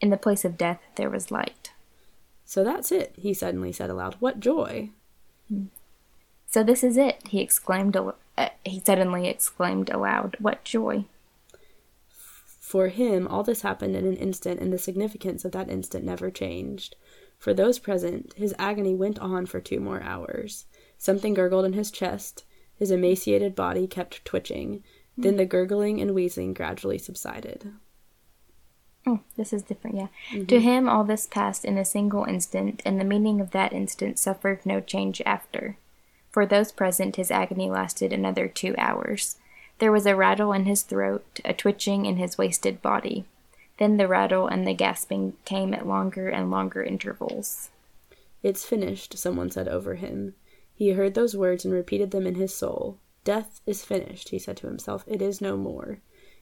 [0.00, 1.72] In the place of death, there was light.
[2.46, 4.16] So that's it, he suddenly said aloud.
[4.20, 4.90] What joy!
[6.46, 7.94] So this is it, he exclaimed.
[7.96, 10.36] al- Uh, he suddenly exclaimed aloud.
[10.38, 11.04] What joy!
[12.68, 16.30] For him, all this happened in an instant, and the significance of that instant never
[16.30, 16.96] changed.
[17.38, 20.66] For those present, his agony went on for two more hours.
[20.98, 22.44] Something gurgled in his chest.
[22.74, 24.84] His emaciated body kept twitching.
[25.16, 27.72] Then the gurgling and wheezing gradually subsided.
[29.06, 30.08] Oh, this is different, yeah.
[30.30, 30.44] Mm-hmm.
[30.44, 34.18] To him, all this passed in a single instant, and the meaning of that instant
[34.18, 35.78] suffered no change after.
[36.30, 39.38] For those present, his agony lasted another two hours.
[39.78, 43.24] There was a rattle in his throat, a twitching in his wasted body.
[43.78, 47.70] Then the rattle and the gasping came at longer and longer intervals.
[48.42, 50.34] It's finished, someone said over him.
[50.74, 52.98] He heard those words and repeated them in his soul.
[53.24, 55.04] Death is finished, he said to himself.
[55.06, 55.98] It is no more.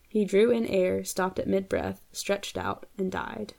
[0.09, 3.55] He drew in air, stopped at mid breath, stretched out, and died.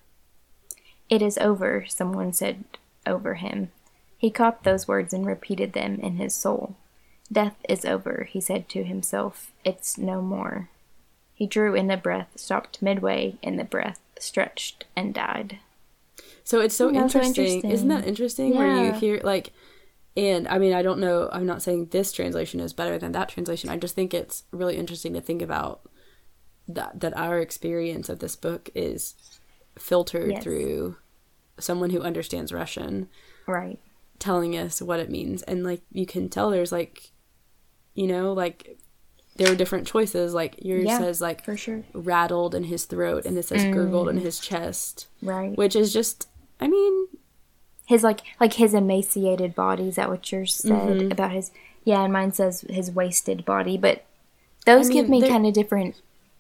[1.10, 2.64] It is over, someone said
[3.06, 3.72] over him.
[4.18, 6.76] He caught those words and repeated them in his soul.
[7.32, 9.52] Death is over, he said to himself.
[9.66, 10.70] It's no more.
[11.34, 15.60] He drew in a breath, stopped midway in the breath, stretched, and died.
[16.44, 17.46] So it's so, hmm, Yeah, so interesting.
[17.46, 17.72] interesting.
[17.72, 18.56] Isn't that interesting?
[18.56, 19.52] Where you hear like,
[20.16, 21.30] and I mean, I don't know.
[21.32, 23.70] I'm not saying this translation is better than that translation.
[23.70, 25.82] I just think it's really interesting to think about
[26.68, 29.14] that that our experience of this book is
[29.78, 30.44] filtered Yes.
[30.44, 30.98] through
[31.60, 33.10] someone who understands Russian
[33.46, 33.80] Right.
[34.18, 37.12] telling us what it means, and like you can tell there's like,
[37.98, 38.78] you know, like
[39.38, 40.34] there are different choices.
[40.34, 41.84] Like yours Yeah, says like For sure.
[41.94, 44.22] rattled in his throat, and this says gurgled in mm.
[44.22, 45.58] his chest, Right.
[45.58, 46.28] which is just.
[46.60, 47.08] I mean,
[47.86, 51.12] his like like his emaciated body, is that what yours said mm-hmm.
[51.12, 51.52] about his
[51.84, 54.06] yeah, and mine says his wasted body, but
[54.66, 55.96] those I give me kind of different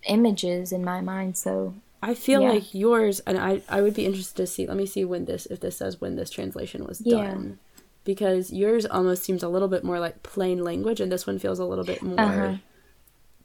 [0.07, 2.49] images in my mind, so I feel Yeah.
[2.49, 4.67] like yours, and I, I would be interested to see.
[4.67, 7.23] Let me see when this, if this says when this translation was Yeah.
[7.23, 7.59] done,
[8.07, 11.59] because yours almost seems a little bit more like plain language, and this one feels
[11.59, 12.55] a little bit more Uh-huh.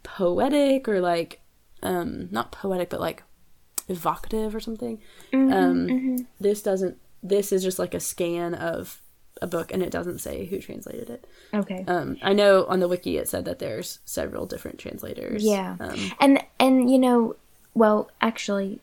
[0.04, 1.40] poetic or like,
[1.82, 3.24] um, not poetic, but like
[3.88, 5.00] evocative or something.
[5.32, 6.96] Mm-hmm, um, this doesn't.
[7.22, 9.00] This is just like a scan of
[9.40, 11.26] a book, and it doesn't say who translated it.
[11.52, 11.84] Okay.
[11.88, 15.44] Um, I know on the wiki it said that there's several different translators.
[15.44, 15.76] Yeah.
[15.80, 17.34] Um, and and you know,
[17.74, 18.80] well, actually,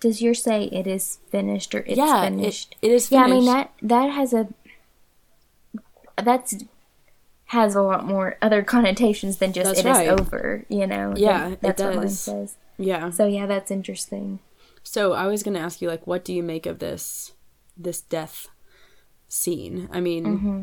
[0.00, 2.76] does yours say it is finished or it's yeah, it, finished?
[2.82, 3.10] it is.
[3.10, 3.32] yeah, Finished.
[3.32, 4.48] I mean that that has a
[6.22, 6.54] that's
[7.46, 10.08] has a lot more other connotations than just That's it is right.
[10.08, 10.64] over.
[10.68, 11.14] You know.
[11.16, 12.56] Yeah, than- it that's what mine says.
[12.76, 13.10] Yeah.
[13.10, 14.40] So yeah, that's interesting.
[14.82, 17.32] So I was gonna ask you, like, what do you make of this
[17.76, 18.48] this death
[19.28, 19.88] scene?
[19.92, 20.62] I mean, Mm-hmm.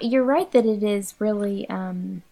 [0.00, 2.22] You're right that it is really um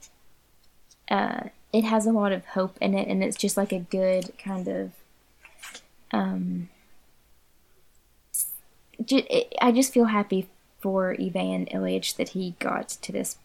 [1.10, 4.32] uh it has a lot of hope in it and it's just like a good
[4.38, 4.92] kind of
[6.12, 6.68] um
[9.08, 10.48] it, I just feel happy
[10.80, 13.36] for Ivan Ilyich that he got to this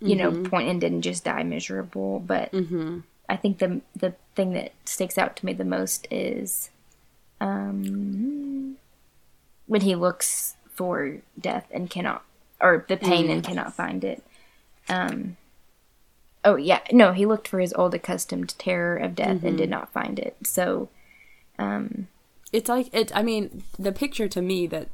[0.00, 3.02] you know point and didn't just die miserable but mhm.
[3.28, 6.70] I think the the thing that sticks out to me the most is
[7.40, 8.76] um
[9.66, 12.24] when he looks for death and cannot
[12.60, 14.22] or the pain and cannot find it.
[14.88, 15.36] Um
[16.44, 19.92] Oh yeah, no, he looked for his old accustomed terror of death and did not
[19.92, 20.36] find it.
[20.44, 20.88] So
[21.58, 22.06] um
[22.52, 23.14] it's like it.
[23.14, 24.88] I mean, the picture to me that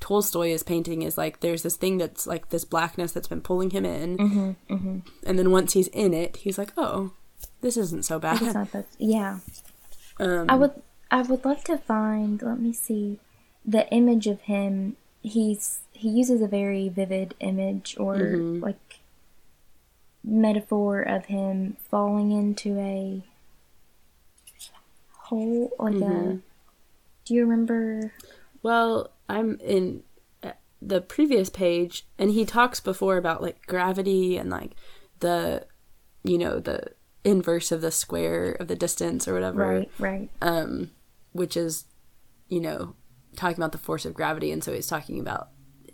[0.00, 3.70] Tolstoy is painting is like there's this thing that's like this blackness that's been pulling
[3.70, 7.12] him in, Mm-hmm, and then once he's in it, he's like, oh,
[7.60, 8.54] this isn't so it's bad.
[8.54, 9.38] not that yeah.
[10.20, 10.72] Um, I would
[11.10, 13.18] I would love to find let me see
[13.64, 18.62] the image of him he's he uses a very vivid image or Mhm.
[18.62, 19.00] like
[20.24, 23.22] metaphor of him falling into a
[25.12, 26.42] hole like a Mhm.
[27.24, 28.12] do you remember
[28.62, 30.02] Well, I'm in
[30.42, 34.72] uh, the previous page, and he talks before about like gravity and like
[35.20, 35.66] the,
[36.24, 36.92] you know, the
[37.24, 39.58] inverse of the square of the distance or whatever.
[39.58, 40.90] right right Um,
[41.32, 41.84] which is,
[42.48, 42.94] you know,
[43.36, 45.50] talking about the force of gravity, and so he's talking about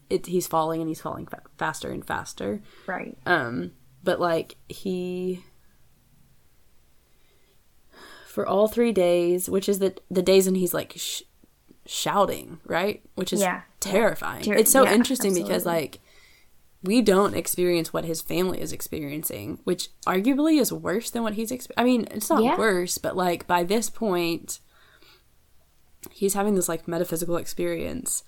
[0.08, 0.26] it.
[0.26, 2.62] He's falling and he's falling fa- faster and faster.
[2.86, 3.72] right Um,
[4.02, 5.44] but like he.
[8.26, 11.22] For all three days, which is the the days when he's like sh-
[11.86, 13.02] shouting, right?
[13.14, 13.62] Which is Yeah.
[13.80, 14.42] terrifying.
[14.44, 16.00] Ter- it's so yeah, interesting because like
[16.82, 21.50] we don't experience what his family is experiencing, which arguably is worse than what he's.
[21.50, 22.58] Exp- I mean, it's not Yeah.
[22.58, 24.60] worse, but like by this point,
[26.10, 28.22] he's having this like metaphysical experience,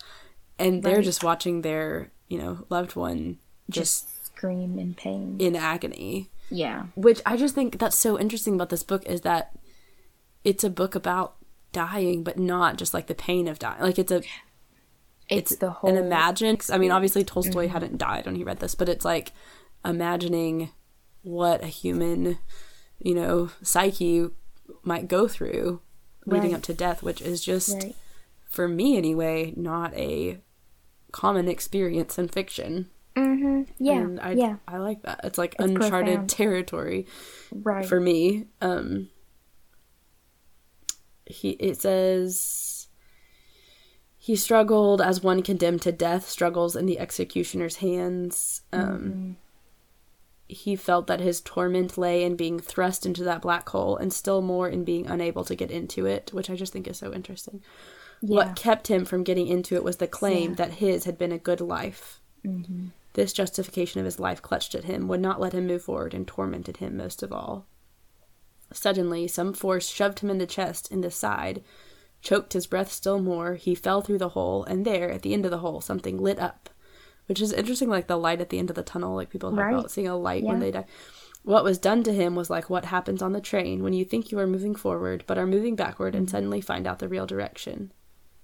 [0.58, 1.04] and they're Right.
[1.04, 3.38] just watching their you know loved one
[3.70, 6.30] just, just scream in pain in agony.
[6.50, 9.56] yeah Which I just think that's so interesting about this book is that
[10.44, 11.36] it's a book about
[11.72, 13.80] dying, but not just like the pain of dying.
[13.82, 14.22] Like it's a
[15.28, 16.56] it's, the whole an imagine.
[16.72, 17.72] I mean, obviously Tolstoy Mm-hmm.
[17.72, 19.32] hadn't died when he read this, but it's like
[19.84, 20.70] imagining
[21.22, 22.38] what a human,
[23.00, 24.28] you know, psyche
[24.82, 25.80] might go through
[26.26, 26.56] leading Right.
[26.58, 27.94] up to death, which is just right
[28.44, 30.38] for me anyway, not a
[31.12, 32.88] common experience in fiction.
[33.16, 35.20] mm-hmm yeah And I, yeah I like that.
[35.24, 36.30] It's like It's uncharted profound.
[36.30, 37.06] territory
[37.52, 38.46] right for me.
[38.60, 39.08] Um,
[41.26, 42.88] he it says
[44.16, 48.62] he struggled as one condemned to death struggles in the executioner's hands.
[48.72, 49.36] Um,
[50.48, 54.42] He felt that his torment lay in being thrust into that black hole, and still
[54.42, 57.62] more in being unable to get into it, which I just think is so interesting.
[58.22, 60.56] yeah What kept him from getting into it was the claim Yeah.
[60.56, 62.20] that his had been a good life.
[62.44, 62.86] mm-hmm.
[63.14, 66.26] This justification of his life clutched at him, would not let him move forward, and
[66.28, 67.66] tormented him most of all.
[68.72, 71.62] Suddenly, some force shoved him in the chest, in the side,
[72.20, 73.54] choked his breath still more.
[73.54, 76.38] He fell through the hole, and there, at the end of the hole, something lit
[76.38, 76.70] up.
[77.26, 79.58] Which is interesting, like the light at the end of the tunnel, like people talk
[79.60, 79.74] Right.
[79.74, 80.86] about seeing a light when they die.
[81.42, 84.32] What was done to him was like what happens on the train when you think
[84.32, 86.36] you are moving forward, but are moving backward and mm-hmm.
[86.36, 87.92] suddenly find out the real direction.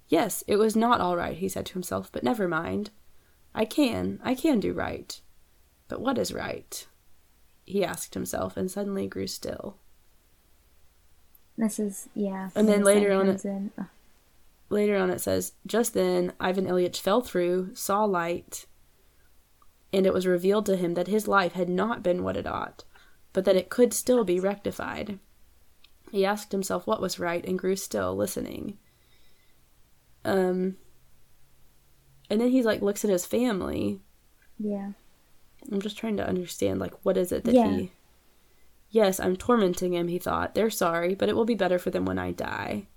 [0.09, 2.90] Yes, it was not all right, he said to himself, but never mind.
[3.55, 5.20] I can, I can do right.
[5.88, 6.86] But what is right?
[7.64, 9.78] He asked himself and suddenly grew still.
[11.59, 13.70] This is yeah And then the later on in.
[13.78, 13.86] Oh,
[14.70, 18.64] Later on, it says, Just then, Ivan Ilyich fell through, saw light,
[19.92, 22.84] and it was revealed to him that his life had not been what it ought,
[23.34, 25.18] but that it could still be rectified.
[26.11, 28.78] He asked himself what was right and grew still, listening.
[30.24, 30.76] Um,
[32.30, 34.00] and then he like looks at his family.
[34.59, 34.92] yeah
[35.70, 37.70] I'm just trying to understand like what is it that Yeah.
[37.70, 37.92] he
[38.93, 40.55] Yes, I'm tormenting him, he thought.
[40.55, 42.88] They're sorry, but it will be better for them when I die.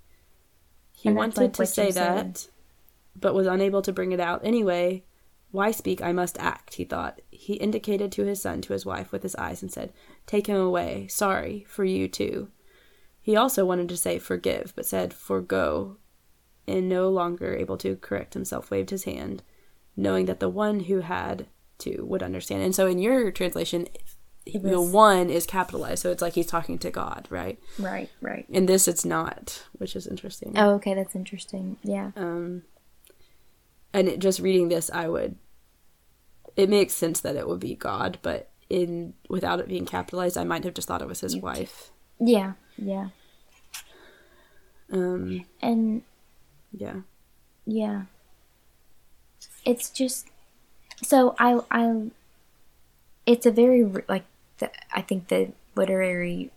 [0.91, 2.35] He And wanted like to say said.
[2.35, 2.49] that,
[3.15, 4.41] but was unable to bring it out.
[4.43, 5.05] Anyway,
[5.51, 6.01] why speak?
[6.01, 7.21] I must act, he thought.
[7.31, 9.93] He indicated to his son, to his wife, with his eyes, and said,
[10.25, 11.07] Take him away.
[11.07, 12.49] Sorry, for you too.
[13.21, 15.95] He also wanted to say forgive, but said forgo,
[16.67, 19.43] and no longer able to correct himself, waved his hand,
[19.95, 22.63] knowing that the one who had to would understand.
[22.63, 23.87] And so in your translation,
[24.53, 27.59] the one is capitalized, so it's like he's talking to God, right?
[27.79, 28.45] Right, right.
[28.49, 30.53] In this, it's not, which is interesting.
[30.55, 31.77] Oh, okay, that's interesting.
[31.83, 32.11] Yeah.
[32.15, 32.63] Um,
[33.93, 35.37] and it, just reading this, I would.
[36.55, 40.43] It makes sense that it would be God, but in without it being capitalized, I
[40.43, 41.91] might have just thought it was his wife.
[42.19, 43.09] Yeah, yeah.
[44.91, 46.03] Um, And
[46.71, 47.01] yeah.
[47.65, 48.03] yeah.
[49.65, 50.27] It's just
[51.03, 52.11] so I I
[53.25, 54.23] it's a very like
[54.59, 56.51] the, I think the literary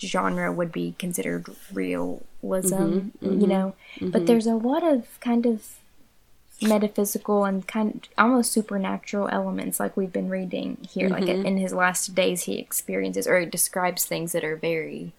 [0.00, 3.74] genre would be considered realism, you know.
[4.00, 5.76] But there's a lot of kind of
[6.62, 12.14] metaphysical and kind almost supernatural elements like we've been reading here like in his last
[12.14, 15.12] days he experiences or he describes things that are very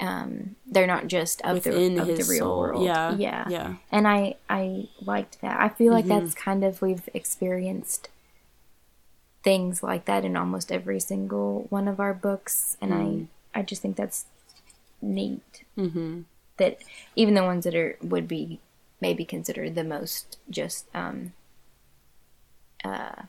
[0.00, 2.58] um they're not just of Within the of the real soul.
[2.58, 3.74] world Yeah, yeah yeah.
[3.92, 6.24] and i i liked that i feel like Mm-hmm.
[6.24, 8.08] that's kind of we've experienced
[9.42, 13.26] things like that in almost every single one of our books and Mm.
[13.54, 14.26] i i just think that's
[15.00, 16.22] neat mm-hmm.
[16.58, 16.78] that
[17.16, 18.60] even the ones that are would be
[19.00, 21.32] maybe considered the most just um
[22.84, 23.22] uh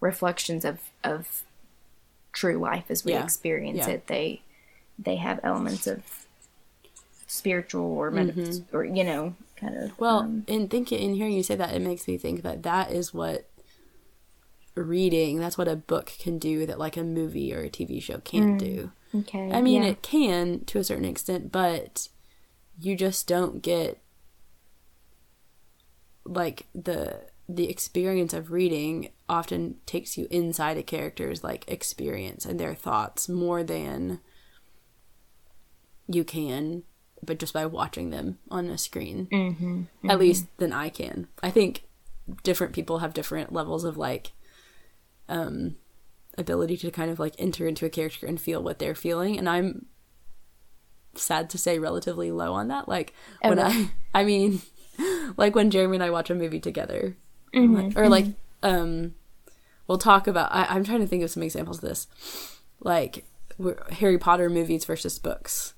[0.00, 1.42] reflections of of
[2.32, 3.22] true life as we Yeah.
[3.24, 3.94] experience Yeah.
[3.94, 4.42] it they
[4.98, 6.02] they have elements of
[7.26, 10.02] spiritual or metaph- or you know kind of Mm-hmm.
[10.02, 12.90] Well, um, in thinking in hearing you say that, it makes me think that that
[12.92, 13.46] is what
[14.76, 15.38] reading.
[15.40, 18.58] That's what a book can do that like a movie or a TV show can't
[18.58, 18.92] do.
[19.14, 19.90] okay I mean, yeah.
[19.90, 22.08] it can to a certain extent, but
[22.78, 24.00] you just don't get
[26.24, 32.58] like the the experience of reading often takes you inside a character's like experience and
[32.58, 34.20] their thoughts more than
[36.08, 36.82] you can
[37.24, 41.50] but just by watching them on a screen Mm-hmm, at least than i can i
[41.50, 41.84] think
[42.42, 44.32] different people have different levels of like
[45.28, 45.76] um
[46.38, 49.48] ability to kind of like enter into a character and feel what they're feeling and
[49.48, 49.86] i'm
[51.14, 53.64] sad to say relatively low on that like Oh, when no.
[53.64, 54.60] i i mean
[55.36, 57.16] like when jeremy and i watch a movie together.
[57.54, 58.26] Mm-hmm, like- or like
[58.62, 59.14] um
[59.86, 62.06] we'll talk about I, i'm trying to think of some examples of this.
[62.80, 63.24] Like
[63.90, 65.72] harry potter movies versus books.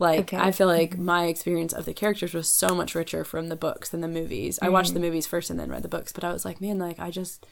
[0.00, 0.36] Like Okay.
[0.38, 3.90] i feel like my experience of the characters was so much richer from the books
[3.90, 4.58] than the movies.
[4.60, 5.02] I watched the Mm.
[5.04, 7.46] movies first and then read the books but i was like man like i just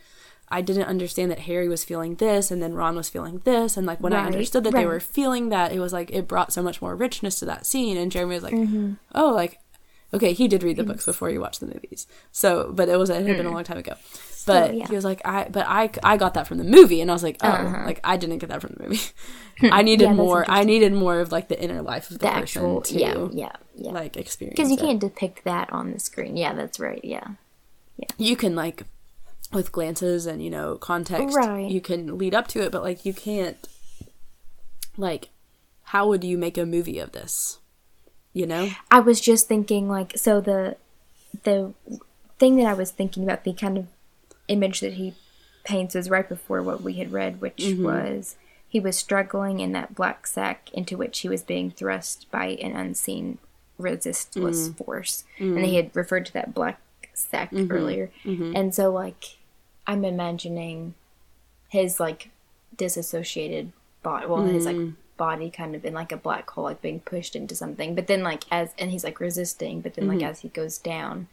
[0.51, 3.76] I didn't understand that Harry was feeling this and then Ron was feeling this.
[3.76, 6.53] And like when I understood that they were feeling that it was like it brought
[6.53, 7.96] so much more richness to that scene.
[7.96, 8.94] And Jeremy was like Mm-hmm.
[9.14, 9.61] oh like
[10.14, 12.07] okay he did read the books before you watched the movies.
[12.32, 13.94] So but it was it had been a long time ago.
[14.46, 14.86] But yeah.
[14.86, 17.22] he was like I but I I got that from the movie and I was
[17.22, 17.84] like oh Uh-huh.
[17.84, 19.01] like I didn't get that from the movie.
[19.70, 22.32] I needed Yeah, more I needed more of like the inner life of the, the
[22.32, 23.90] person actual to yeah yeah yeah.
[23.90, 24.80] like experience because you it.
[24.80, 26.36] can't depict that on the screen.
[26.38, 27.05] Yeah that's right.
[27.05, 27.26] Yeah.
[27.99, 28.07] yeah.
[28.16, 28.84] You can like
[29.53, 31.70] with glances and you know context Right.
[31.70, 33.57] you can lead up to it but like you can't
[34.96, 35.28] like
[35.84, 37.59] how would you make a movie of this
[38.32, 40.76] you know I was just thinking like so the
[41.44, 41.72] the
[42.38, 43.86] thing that I was thinking about the kind of
[44.49, 45.14] image that he
[45.64, 47.84] paints was right before what we had read, which Mm-hmm.
[47.84, 48.36] was
[48.68, 52.76] he was struggling in that black sack into which he was being thrust by an
[52.76, 53.38] unseen
[53.78, 54.76] resistless Mm.
[54.84, 55.24] force.
[55.38, 56.80] And he had referred to that black
[57.14, 57.72] sack Mm-hmm.
[57.72, 58.11] earlier.
[58.24, 59.36] And so like
[59.89, 60.95] I'm imagining
[61.68, 62.30] his like
[62.76, 63.72] disassociated
[64.03, 64.95] body well his like Mm.
[65.16, 68.22] body kind of in like a black hole like being pushed into something but then
[68.22, 70.26] like as and he's like resisting but then like Mm-hmm.
[70.30, 71.26] as he goes down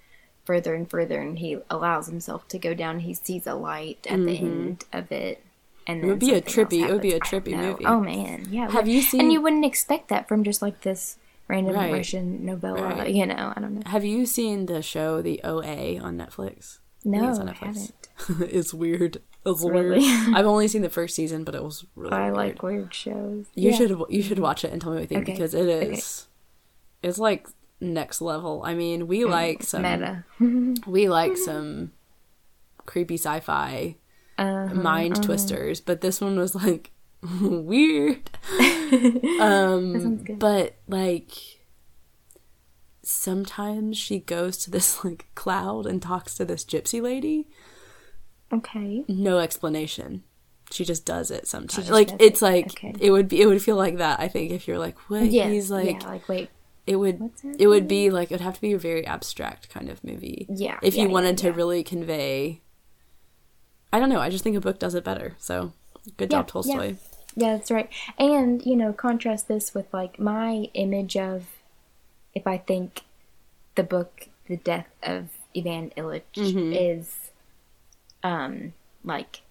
[0.44, 4.20] further and further and he allows himself to go down he sees a light at
[4.26, 5.44] the end of it
[5.88, 6.10] and then Mm-hmm.
[6.10, 7.86] would be a trippy- it would be a trippy movie.
[7.86, 11.18] oh man yeah Have you seen- and you wouldn't expect that from just like this
[11.48, 11.94] random Right.
[11.94, 13.14] russian novella Right.
[13.14, 17.30] you know i don't know have you seen the show the oa on netflix no
[17.30, 17.92] it's on i Netflix.
[18.28, 20.00] haven't it's weird it's Really?
[20.00, 20.02] weird
[20.36, 22.36] i've only seen the first season but it was really i weird.
[22.36, 23.78] like weird shows you Yeah.
[23.78, 25.34] should you should watch it and tell me what you think Okay.
[25.34, 26.28] because it is
[27.04, 27.48] it's like
[27.80, 30.24] next level i mean we like some meta
[30.88, 31.92] we like some
[32.86, 33.96] creepy sci-fi
[34.38, 36.92] uh, mind twisters but this one was like
[37.42, 38.30] weird
[39.40, 40.40] um sounds good.
[40.40, 41.32] but like
[43.06, 47.48] sometimes she goes to this like cloud and talks to this gypsy lady
[48.52, 50.24] okay no explanation
[50.72, 51.90] she just does it sometimes.
[51.90, 52.46] Like it's it.
[52.46, 52.94] like Okay.
[53.00, 54.20] it would be it would feel like that.
[54.20, 56.50] I think if you're like what Yeah, he's like, yeah, like wait,
[56.88, 57.22] it would
[57.60, 60.48] it would be like it would have to be a very abstract kind of movie.
[60.50, 62.62] Yeah, if yeah, you wanted to really convey.
[63.94, 64.20] I don't know.
[64.20, 65.36] I just think a book does it better.
[65.38, 65.74] So
[66.18, 66.96] good job, Tolstoy.
[67.36, 67.90] Yeah, that's right.
[68.18, 71.46] And, you know, contrast this with like my image of
[72.36, 73.02] if I think
[73.76, 76.74] the book The Death of Ivan Ilyich Mm-hmm.
[76.74, 77.32] is
[78.24, 78.74] um
[79.04, 79.42] like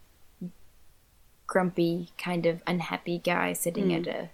[1.47, 4.01] grumpy kind of unhappy guy sitting Mm.
[4.01, 4.29] at a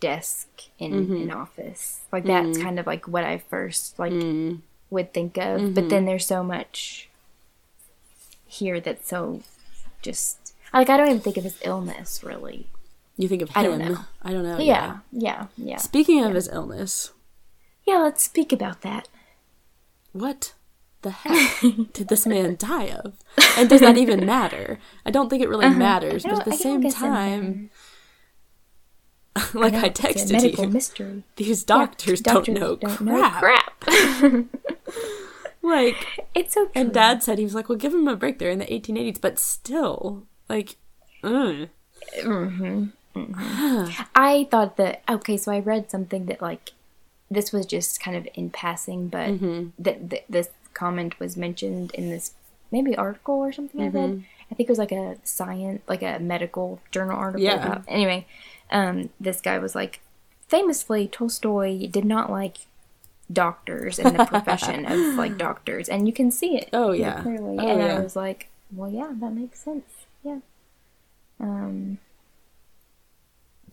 [0.00, 0.48] desk
[0.78, 1.22] in Mm-hmm.
[1.22, 2.00] an office.
[2.12, 4.60] Like that's kind of like what I first like Mm.
[4.90, 5.60] would think of.
[5.60, 5.74] Mm-hmm.
[5.74, 7.08] But then there's so much
[8.46, 9.42] here that's so
[10.02, 12.66] just like I don't even think of his illness really.
[13.16, 13.54] You think of him?
[13.56, 13.98] I don't know.
[14.22, 14.58] I don't know.
[14.58, 15.76] Yeah, yeah, yeah.
[15.76, 17.12] Speaking of his illness,
[17.86, 19.08] Yeah, let's speak about that.
[20.12, 20.54] what
[21.02, 21.60] the heck
[21.92, 23.14] did this man die of?
[23.58, 24.78] And does that even matter?
[25.04, 26.34] I don't think it really matters, Uh-huh.
[26.34, 27.70] I but at the I same time,
[29.52, 31.24] like I It's a texted you, mystery.
[31.36, 33.82] these doctors, Doctors don't know don't crap.
[33.82, 34.46] know crap.
[35.62, 36.72] Like, it's so true.
[36.74, 38.38] and Dad said he was like, "Well, give him a break.
[38.38, 40.76] They're in the 1880s, but still, like,
[41.22, 41.68] ugh.
[44.14, 46.72] I thought that okay, so I read something that like
[47.34, 49.68] this was just kind of in passing, but Mm-hmm.
[49.78, 52.32] that that this comment was mentioned in this
[52.72, 54.24] maybe article or something I read.
[54.50, 57.42] I think it was like a science, like a medical journal article.
[57.44, 57.64] Yeah.
[57.64, 58.26] About, anyway,
[58.70, 60.00] um, this guy was like,
[60.48, 62.58] famously, Tolstoy did not like
[63.32, 66.68] doctors and the profession of like doctors, and you can see it.
[66.72, 67.22] Oh, yeah.
[67.22, 67.56] clearly.
[67.58, 67.96] Oh, and yeah.
[67.96, 70.06] I was like, well, yeah, that makes sense.
[70.22, 70.40] Yeah.
[71.40, 71.98] Um.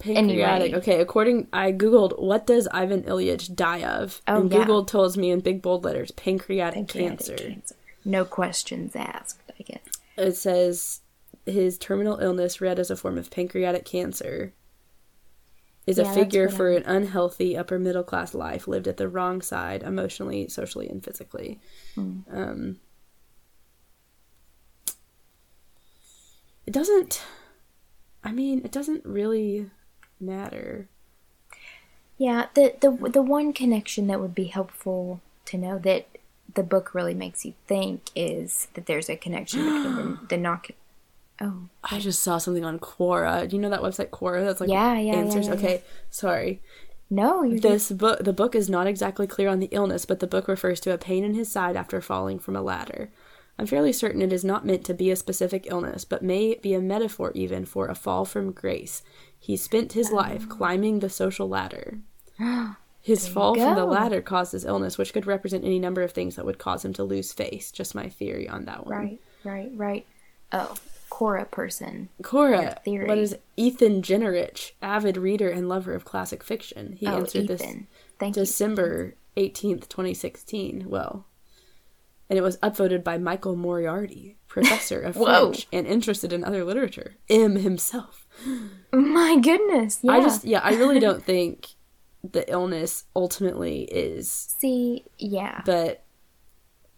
[0.01, 0.77] Pancreatic." Anyway.
[0.79, 4.57] Okay, according I googled, "What does Ivan Ilyich die of?" Oh, and yeah.
[4.57, 7.75] Google tells me in big bold letters, "Pancreatic, pancreatic cancer." cancer.
[8.03, 9.39] No questions asked.
[9.59, 9.79] I guess.
[10.17, 11.01] It says
[11.45, 14.53] his terminal illness, read as a form of pancreatic cancer,
[15.87, 18.97] is Yeah, a that's figure what for an unhealthy upper middle class life lived at
[18.97, 21.59] the wrong side, emotionally, socially, and physically.
[21.95, 22.19] Hmm.
[22.31, 22.79] Um,
[26.65, 27.23] it doesn't.
[28.23, 29.71] I mean, it doesn't really
[30.21, 30.87] matter.
[32.17, 36.07] Yeah, the the the one connection that would be helpful to know that
[36.53, 40.67] the book really makes you think is that there's a connection between the, the knock.
[41.39, 43.47] Oh, I just saw something on Quora.
[43.49, 44.45] Do you know that website Quora?
[44.45, 45.47] That's like Yeah, yeah, answers.
[45.47, 45.59] yeah, yeah.
[45.59, 46.61] okay, sorry.
[47.09, 50.47] no, This book, the book is not exactly clear on the illness, but the book
[50.47, 53.09] refers to a pain in his side after falling from a ladder.
[53.57, 56.73] I'm fairly certain it is not meant to be a specific illness, but may be
[56.75, 59.01] a metaphor even for a fall from grace.
[59.43, 61.97] He spent his life climbing the social ladder.
[63.03, 66.35] His fall from the ladder caused his illness, which could represent any number of things
[66.35, 67.71] that would cause him to lose face.
[67.71, 68.95] Just my theory on that one.
[68.95, 70.05] right, right, right.
[70.51, 70.75] Oh,
[71.09, 72.09] Quora person.
[72.21, 73.07] Quora, theory.
[73.07, 76.93] what is Ethan Generich, avid reader and lover of classic fiction?
[76.99, 77.63] He Oh, answered this
[78.19, 78.35] Thank.
[78.35, 80.85] December 18th, 2016.
[80.87, 81.25] Well,
[82.29, 87.15] and it was upvoted by Michael Moriarty, professor of French and interested in other literature.
[87.31, 88.20] M himself.
[88.93, 89.99] My goodness.
[90.01, 90.11] Yeah.
[90.13, 91.67] I just, yeah, I really don't think
[92.23, 95.05] the illness ultimately is, see.
[95.17, 95.61] Yeah.
[95.65, 96.03] but,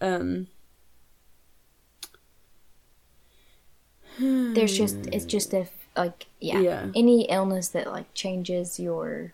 [0.02, 0.48] um,
[4.20, 5.68] There's just it's just a
[5.98, 6.60] like yeah.
[6.60, 6.88] Yeah.
[6.96, 9.34] Any illness that like changes your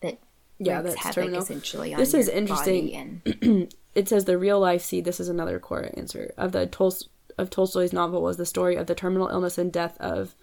[0.00, 0.18] that
[0.58, 1.42] yeah, that's havoc terminal.
[1.42, 3.20] essentially on This is interesting.
[3.42, 5.04] and it says the real life seed.
[5.04, 8.86] This is another Quora answer of the Tolst- of Tolstoy's novel was the story of
[8.86, 10.34] the terminal illness and death of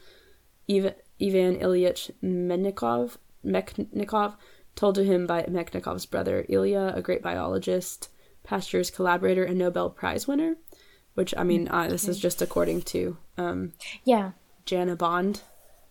[0.69, 4.35] Ivan, Ivan Ilyich Mechnikov, Mechnikov,
[4.75, 8.09] told to him by Mechnikov's brother Ilya, a great biologist,
[8.43, 10.55] Pasteur's collaborator, and Nobel Prize winner.
[11.13, 13.71] Which I mean, uh, this is just according to um,
[14.03, 14.31] yeah.
[14.65, 15.41] Jana Bond.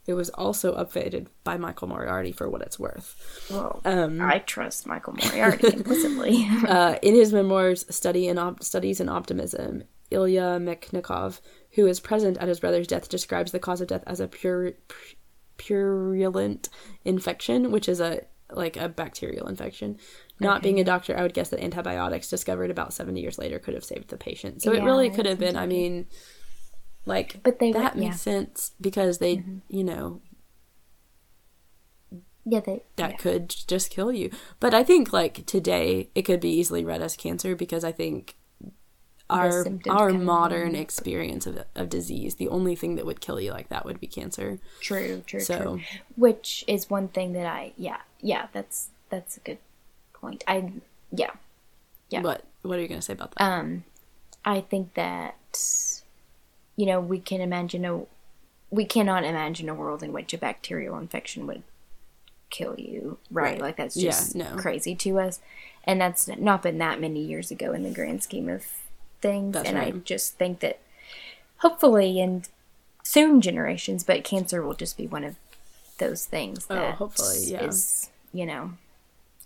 [0.06, 3.48] It was also updated by Michael Moriarty for what it's worth.
[3.50, 6.46] Well, Um, I trust Michael Moriarty implicitly.
[6.68, 11.40] Uh, in his memoirs, Study in Op- Studies and Optimism, Ilya Mechnikov,
[11.72, 14.72] who is present at his brother's death, describes the cause of death as a pure,
[15.56, 16.68] purulent
[17.04, 19.98] infection, which is a like a bacterial infection.
[20.40, 23.74] Not being a doctor, I would guess that antibiotics discovered about 70 years later could
[23.74, 24.62] have saved the patient.
[24.62, 26.06] So it really could have been, I mean,
[27.06, 27.90] like, But they that yeah.
[27.90, 28.00] Mm-hmm.
[28.00, 30.20] makes sense because they, you know,
[32.44, 33.16] yeah, they that yeah.
[33.16, 34.30] could just kill you.
[34.60, 38.36] But I think like today it could be easily read as cancer because I think
[39.30, 43.68] our our modern experience of of disease, the only thing that would kill you like
[43.70, 44.58] that would be cancer.
[44.80, 45.80] True, true, So- true.
[46.16, 49.58] Which is one thing that I yeah, yeah, that's that's a good
[50.12, 50.44] point.
[50.46, 50.72] I
[51.10, 51.30] yeah.
[52.10, 52.22] Yeah.
[52.22, 53.42] What what are you gonna say about that?
[53.42, 53.84] Um
[54.44, 55.36] I think that
[56.76, 58.02] you know, we can imagine a
[58.70, 61.62] we cannot imagine a world in which a bacterial infection would
[62.50, 63.52] kill you, right?
[63.52, 63.60] Right.
[63.60, 64.44] Like that's Yeah, just no.
[64.56, 65.40] crazy to us,
[65.84, 68.66] and that's not been that many years ago in the grand scheme of
[69.24, 69.52] things.
[69.54, 70.76] That's and I just think that
[71.64, 72.42] hopefully in
[73.02, 75.34] soon generations, but cancer will just be one of
[75.98, 77.64] those things Oh, that hopefully, yeah.
[77.64, 78.72] is, you know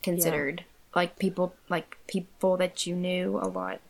[0.02, 0.64] considered
[0.94, 3.80] like people like people that you knew a lot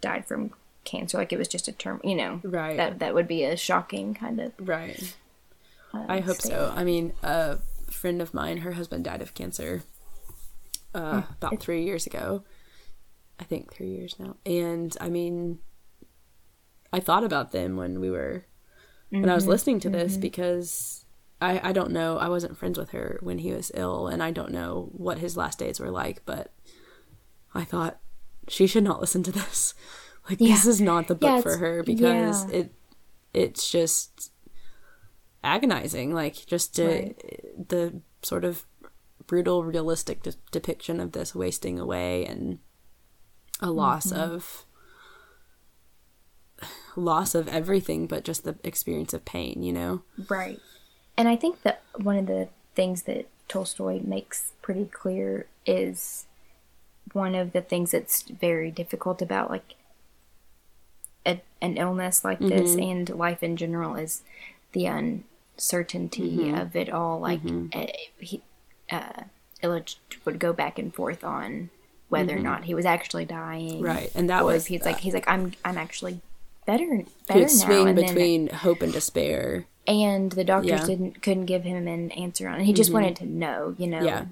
[0.00, 0.50] died from
[0.84, 2.76] cancer like it was just a term you know Right.
[2.78, 5.14] that that would be a shocking kind of Right.
[5.94, 6.50] uh, I hope state.
[6.52, 6.72] so.
[6.74, 7.58] I mean, a
[7.90, 9.82] friend of mine, her husband died of cancer
[10.94, 11.32] uh, Hmm.
[11.40, 12.42] about three years ago.
[13.40, 14.36] I think three years now.
[14.46, 15.58] And I mean,
[16.92, 18.44] I thought about them when we were,
[19.08, 19.50] when I was Mm-hmm.
[19.50, 21.06] listening to this because
[21.40, 24.30] I, I don't know, I wasn't friends with her when he was ill and I
[24.30, 26.52] don't know what his last days were like, but
[27.54, 27.98] I thought
[28.46, 29.74] she should not listen to this.
[30.28, 32.58] Like, this is not the Yeah, book for her because yeah.
[32.58, 32.74] it,
[33.32, 34.30] it's just
[35.42, 37.68] agonizing like just to, Right.
[37.68, 38.66] the sort of
[39.26, 42.58] brutal realistic de- depiction of this wasting away and
[43.60, 44.18] a loss Mm-hmm.
[44.34, 44.64] of
[46.96, 50.60] loss of everything but just the experience of pain you know right
[51.16, 56.26] and i think that one of the things that tolstoy makes pretty clear is
[57.12, 59.74] one of the things that's very difficult about like
[61.24, 62.82] a, an illness like this Mm-hmm.
[62.82, 64.22] and life in general is
[64.72, 66.54] the uncertainty Mm-hmm.
[66.54, 67.40] of it all like
[67.72, 67.86] uh,
[68.18, 68.42] he
[68.90, 69.22] uh
[69.62, 71.70] Ilyich would go back and forth on
[72.10, 73.84] whether or not he was actually dying Mm-hmm.
[73.86, 76.20] right and that was he's like he's like i'm i'm actually
[76.66, 80.76] better better now swing and then between hope and despair and the doctors Yeah.
[80.78, 80.86] Mm-hmm.
[80.86, 82.64] didn't couldn't give him an answer on it.
[82.64, 84.02] He just wanted to know, you know.
[84.02, 84.26] Yeah.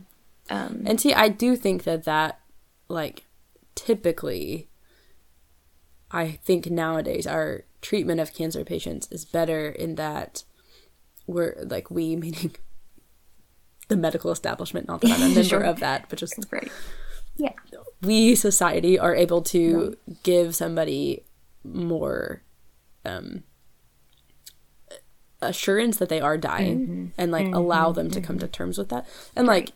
[0.50, 2.40] Um, and see i do think that that
[2.88, 3.24] like
[3.74, 4.68] typically
[6.10, 10.44] i think nowadays our treatment of cancer patients is better in that
[11.26, 12.54] we're like we meaning
[13.88, 15.60] the medical establishment not that i'm a member Sure.
[15.62, 16.70] of that but just right.
[17.38, 17.52] Yeah.
[18.02, 21.24] we society are able to give somebody
[21.64, 22.42] more
[23.04, 23.42] um
[25.40, 27.06] assurance that they are dying mm-hmm.
[27.16, 27.94] and like allow mm-hmm.
[27.94, 28.52] them to come to mm-hmm.
[28.52, 29.70] terms with that and like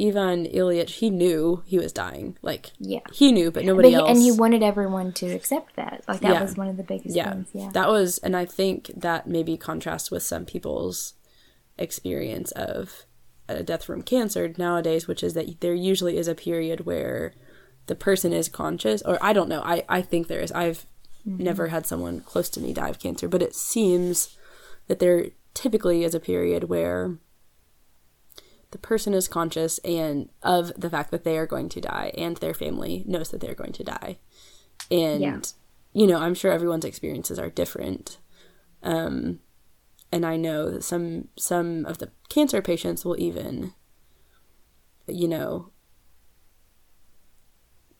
[0.00, 3.00] Ivan Ilyich he knew he was dying like Yeah.
[3.12, 6.04] he knew but nobody But he, else and he wanted everyone to accept that.
[6.06, 6.42] Like that Yeah.
[6.42, 7.48] was one of the biggest yeah things.
[7.52, 7.70] Yeah.
[7.72, 11.14] that was and i think that maybe contrasts with some people's
[11.78, 13.06] experience of
[13.48, 17.32] a death from cancer nowadays which is that there usually is a period where
[17.86, 20.52] the person is conscious or i don't know i, I think there is.
[20.52, 20.86] I've
[21.24, 24.36] never had someone close to me die of cancer but it seems
[24.86, 27.18] that there typically is a period where
[28.70, 32.36] the person is conscious and of the fact that they are going to die and
[32.36, 34.18] their family knows that they're going to die.
[34.90, 35.40] And Yeah.
[35.92, 38.18] you know i'm sure everyone's experiences are different.
[38.82, 39.40] Um
[40.12, 43.72] and i know that some some of the cancer patients will even
[45.06, 45.70] you know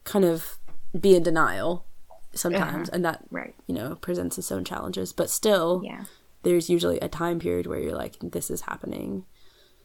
[0.03, 0.57] kind of
[0.99, 1.85] be in denial
[2.33, 3.55] sometimes and that Right.
[3.67, 6.05] you know presents its own challenges but still Yeah.
[6.43, 9.25] there's usually a time period where you're like this is happening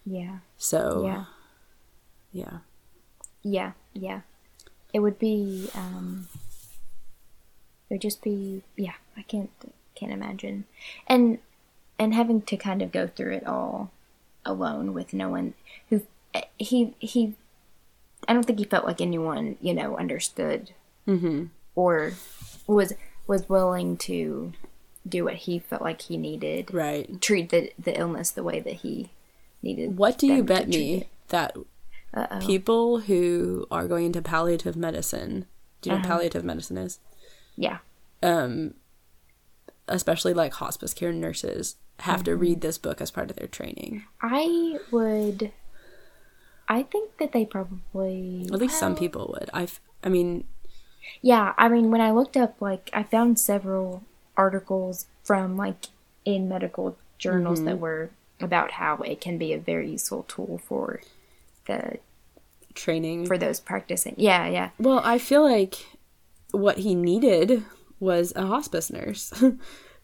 [0.04, 0.38] Yeah.
[0.56, 1.24] so Yeah.
[2.32, 2.58] yeah
[3.42, 3.72] Yeah.
[3.92, 4.20] Yeah.
[4.94, 5.68] It would be.
[5.74, 6.28] um
[7.90, 8.62] It would just be.
[8.76, 8.94] Yeah.
[9.16, 9.50] I can't.
[9.94, 10.64] Can't imagine.
[11.06, 11.38] And
[11.98, 13.90] and having to kind of go through it all
[14.44, 15.54] alone with no one
[15.90, 16.02] who
[16.58, 17.34] he he.
[18.26, 20.70] I don't think he felt like anyone you know understood
[21.06, 21.44] mm-hmm.
[21.74, 22.12] or
[22.66, 22.92] was
[23.26, 24.52] was willing to
[25.06, 28.74] do what he felt like he needed right treat the the illness the way that
[28.76, 29.10] he
[29.62, 31.08] needed what do you bet me it.
[31.28, 31.54] that
[32.14, 32.40] Uh-oh.
[32.40, 35.44] people who are going into palliative medicine
[35.82, 36.14] do you know what Uh-huh.
[36.14, 36.98] palliative medicine is
[37.56, 37.78] yeah
[38.22, 38.72] um
[39.86, 42.24] especially like hospice care nurses have Mm-hmm.
[42.24, 44.04] to read this book as part of their training.
[44.20, 45.52] I would
[46.66, 49.50] i think that they probably at least some people would.
[49.52, 50.44] I've i mean
[51.20, 54.02] yeah i mean when i looked up like i found several
[54.36, 55.88] articles from like
[56.24, 57.66] in medical journals Mm-hmm.
[57.68, 61.00] that were about how it can be a very useful tool for
[61.66, 61.98] the
[62.74, 63.26] training.
[63.26, 64.14] for those practicing.
[64.16, 64.70] Yeah yeah.
[64.78, 65.74] Well i feel like
[66.50, 67.62] what he needed
[68.00, 69.32] was a hospice nurse.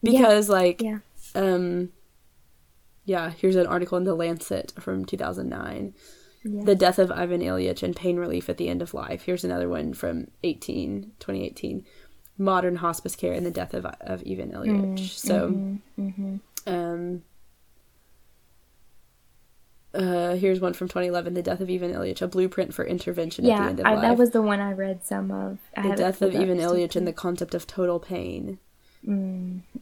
[0.02, 0.98] Because like yeah
[1.34, 1.90] um
[3.04, 5.94] yeah here's an article in the lancet from 2009
[6.42, 6.64] Yeah.
[6.64, 9.22] the death of ivan ilyich and pain relief at the end of life.
[9.22, 11.84] Here's another one from 18 2018
[12.38, 15.08] modern hospice care and the death of, of ivan ilyich.
[15.10, 15.78] So
[16.66, 17.22] um
[19.92, 23.48] uh, here's one from 2011 the death of ivan ilyich a blueprint for intervention at
[23.48, 24.02] the yeah end of I, life.
[24.02, 25.58] that was the one i read some of.
[25.76, 28.58] I the death of Ivan Ilyich and the concept of total pain.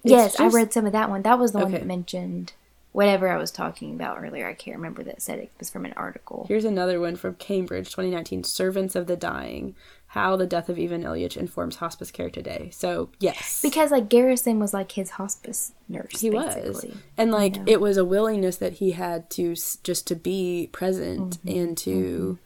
[0.05, 1.23] Yes, I read some of that one.
[1.23, 2.53] That was the one that mentioned
[2.93, 4.49] whatever I was talking about earlier.
[4.49, 6.47] I can't remember that said it was from an article.
[6.49, 8.45] Here's another one from Cambridge, 2019.
[8.45, 9.75] Servants of the Dying:
[10.09, 12.71] How the Death of Ivan Ilyich Informs Hospice Care Today.
[12.73, 16.21] So yes, Because like Gerasim was like his hospice nurse.
[16.21, 16.69] he basically.
[16.71, 21.39] was, and like it was a willingness that he had to just to be present
[21.45, 21.59] Mm-hmm.
[21.61, 22.39] and to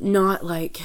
[0.00, 0.80] not like.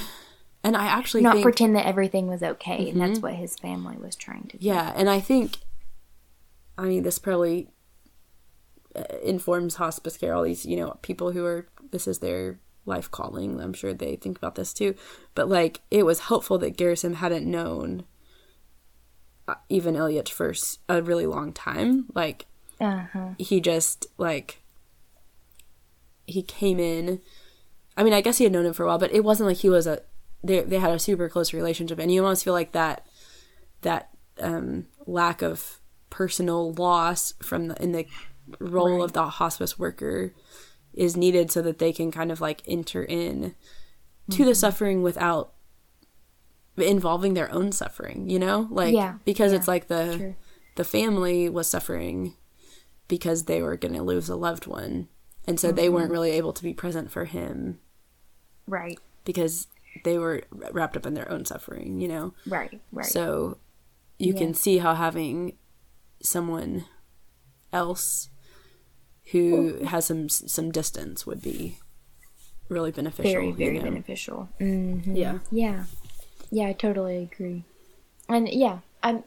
[0.63, 3.97] And I actually Not think pretend that everything was okay, and that's what his family
[3.97, 4.65] was trying to do.
[4.65, 5.57] Yeah, and I think,
[6.77, 7.69] I mean, this probably
[8.95, 10.35] uh, informs hospice care.
[10.35, 13.59] All these, you know, people who are this is their life calling.
[13.59, 14.93] I'm sure they think about this too.
[15.33, 18.03] But like, it was helpful that Gerasim hadn't known
[19.47, 20.53] uh, Ivan Ilyich for
[20.87, 22.05] a really long time.
[22.13, 22.45] Like,
[22.79, 23.29] Uh huh.
[23.39, 24.61] he just like
[26.27, 27.19] he came in.
[27.97, 29.57] I mean, I guess he had known him for a while, but it wasn't like
[29.57, 30.03] he was a.
[30.43, 33.05] They they had a super close relationship, and you almost feel like that
[33.81, 35.79] that um, lack of
[36.09, 38.05] personal loss from the in the
[38.59, 40.33] role of the hospice worker
[40.93, 43.55] is needed so that they can kind of like enter in
[44.29, 45.53] to the suffering without
[46.77, 48.67] involving their own suffering you know?
[48.71, 50.35] Like Yeah, because yeah, it's like the true.
[50.75, 52.35] the family was suffering
[53.07, 55.07] because they were going to lose a loved one.
[55.45, 57.79] And so they weren't really able to be present for him
[58.67, 58.99] Right.
[59.25, 59.67] because
[60.03, 62.79] they were wrapped up in their own suffering you know Right.
[62.91, 63.05] Right.
[63.05, 63.57] so
[64.17, 64.39] you Yeah.
[64.39, 65.57] can see how having
[66.21, 66.85] someone
[67.73, 68.29] else
[69.31, 71.77] who has some some distance would be
[72.69, 73.83] really beneficial very you very know?
[73.83, 74.49] beneficial.
[74.59, 75.85] hmm yeah Yeah.
[76.53, 77.63] Yeah, I totally agree.
[78.27, 79.23] And yeah, I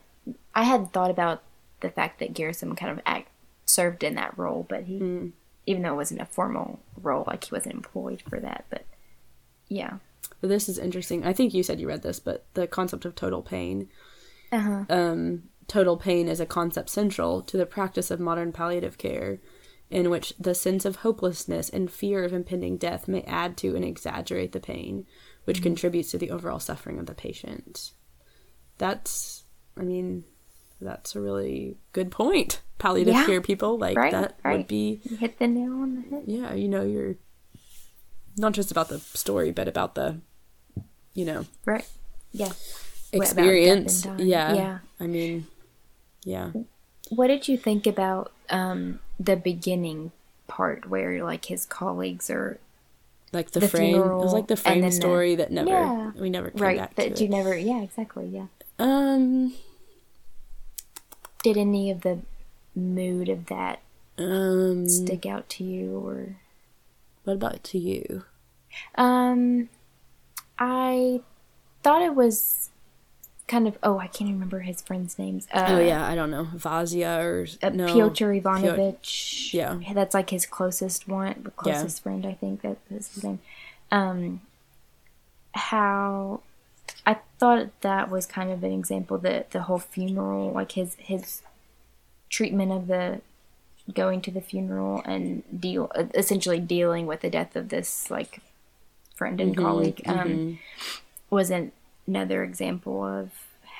[0.55, 1.43] I had thought about
[1.81, 3.29] the fact that Gerasim kind of act
[3.65, 5.33] served in that role, but he Mm.
[5.67, 8.85] even though it wasn't a formal role, like he wasn't employed for that, but
[9.69, 9.99] yeah.
[10.41, 13.43] This is interesting i think you said you read this but the concept of total
[13.43, 13.89] pain
[14.53, 14.85] Uh-huh.
[14.91, 19.41] um, total pain is a concept central to the practice of modern palliative care,
[19.91, 23.85] in which the sense of hopelessness and fear of impending death may add to and
[23.85, 25.07] exaggerate the pain,
[25.45, 25.65] which Mm-hmm.
[25.65, 27.93] contributes to the overall suffering of the patient.
[28.79, 29.45] That's,
[29.77, 30.25] I mean,
[30.81, 32.61] that's a really good point.
[32.79, 33.27] Palliative Yeah.
[33.27, 36.25] care people, like, Right, that would be, You hit the nail on the head.
[36.27, 37.17] yeah, you know, you're
[38.37, 40.19] not just about the story, but about the,
[41.15, 41.87] you know, Right.
[42.33, 42.49] Yeah.
[43.13, 44.07] What about death and experience.
[44.19, 44.55] Yeah.
[44.55, 44.79] Yeah.
[45.01, 45.47] I mean,
[46.25, 46.51] yeah.
[47.11, 50.11] What did you think about um, the beginning
[50.49, 52.59] part where like his colleagues are
[53.33, 53.97] like the, the frame.
[53.97, 56.11] It was like the frame then the- story that never Yeah.
[56.17, 57.31] we never came right back that you it.
[57.31, 58.47] never yeah exactly yeah
[58.79, 59.55] um
[61.43, 62.21] did any of the
[62.75, 63.81] mood of that
[64.19, 66.37] um stick out to you or
[67.25, 68.25] what about to you?
[68.97, 69.69] um
[70.59, 71.21] i
[71.83, 72.71] thought it was
[73.47, 76.49] kind of oh i can't remember his friends names uh, oh yeah, I don't know.
[76.57, 79.51] Vazia or uh, no Piotr Ivanovich.
[79.53, 79.79] Yeah.
[79.93, 82.27] that's like his closest one, the closest friend.
[82.27, 83.39] I think that was his name.
[83.93, 84.41] Um,
[85.53, 86.41] how
[87.07, 91.43] I thought that was kind of an example that the whole funeral, like his his
[92.31, 93.21] treatment of the
[93.93, 98.41] going to the funeral and deal essentially dealing with the death of this like
[99.15, 100.59] friend and colleague um,
[101.31, 101.73] was an,
[102.07, 103.31] another example of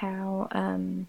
[0.01, 1.07] how um,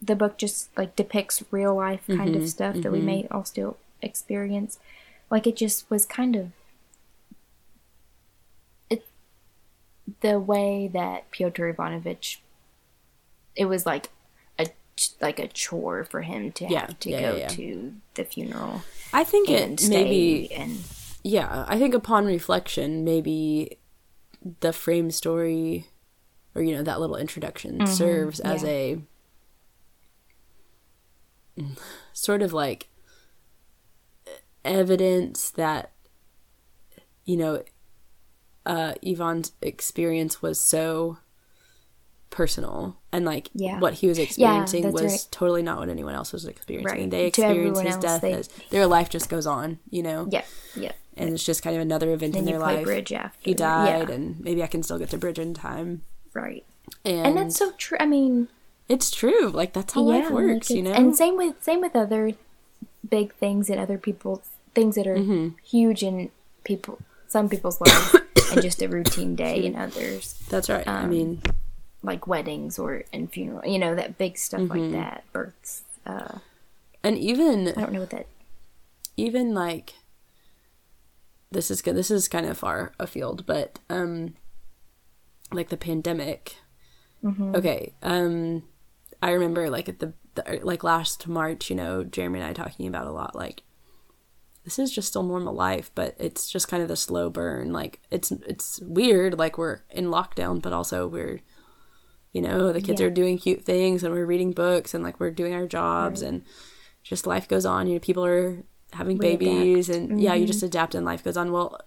[0.00, 3.76] the book just like depicts real life kind of stuff that we may all still
[4.02, 4.78] experience.
[5.30, 6.50] Like it just was kind of
[8.90, 9.06] it
[10.20, 12.40] the way that Pyotr Ivanovich
[13.56, 14.10] it was like
[15.20, 18.82] like a chore for him to Yeah, have to yeah, go yeah, to the funeral
[19.12, 20.78] I think it maybe and
[21.22, 23.78] yeah, I think upon reflection maybe
[24.60, 25.86] the frame story
[26.54, 28.68] or you know that little introduction serves as Mm-hmm.
[28.68, 28.98] a
[32.12, 32.88] sort of like
[34.64, 35.92] evidence that
[37.24, 37.62] you know
[38.66, 41.18] uh Ivan's experience was so
[42.34, 43.78] personal and like Yeah.
[43.78, 45.28] what he was experiencing that's was right.
[45.30, 47.00] totally not what anyone else was experiencing.
[47.02, 47.10] Right.
[47.10, 50.26] They experience his else, death they- as their life just goes on, you know?
[50.30, 50.42] yeah
[50.74, 52.82] yeah And it's just kind of another event in their life.
[52.84, 56.02] bridge after He died yeah, and maybe I can still get to bridge in time.
[56.34, 56.64] right
[57.04, 58.48] And, and that's so true I mean
[58.88, 59.48] it's true.
[59.48, 60.92] Like that's how life like works, you know?
[60.92, 62.32] And same with same with other
[63.08, 64.42] big things and other people
[64.74, 65.48] things that are Mm-hmm.
[65.64, 66.30] huge in
[66.64, 68.16] people some people's lives
[68.52, 70.86] and just a routine day in others that's right.
[70.88, 71.40] um, I mean,
[72.04, 74.78] like weddings or and funeral you know that big stuff Mm-hmm.
[74.78, 76.38] like that births uh
[77.02, 78.26] and even I don't know what that
[79.16, 79.94] even like
[81.50, 84.34] this is good this is kind of far afield but um
[85.52, 86.56] like the pandemic
[87.24, 87.56] Mm-hmm.
[87.56, 88.64] okay um
[89.22, 92.86] I remember like at the, the like last March, you know, Jeremy and I talking
[92.86, 93.62] about a lot like
[94.64, 97.72] this is just still normal life, but it's just kind of the slow burn.
[97.72, 101.40] Like it's it's weird, like we're in lockdown, but also we're
[102.34, 103.06] you know, the kids Yeah.
[103.06, 106.42] are doing cute things and we're reading books and like we're doing our jobs and
[107.02, 107.86] just life goes on.
[107.86, 108.62] You know, people are
[108.92, 109.38] having We adapt.
[109.40, 111.50] babies and yeah, you just adapt and life goes on.
[111.52, 111.80] Well,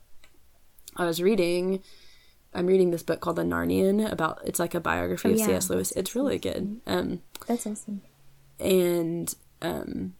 [0.95, 1.83] I was reading
[2.53, 5.45] I'm reading this book called The Narnian about it's like a biography Oh, of yeah.
[5.47, 5.69] C.S.
[5.69, 5.91] Lewis.
[5.91, 6.79] It's really good.
[6.87, 8.01] Um That's awesome.
[8.59, 10.13] and um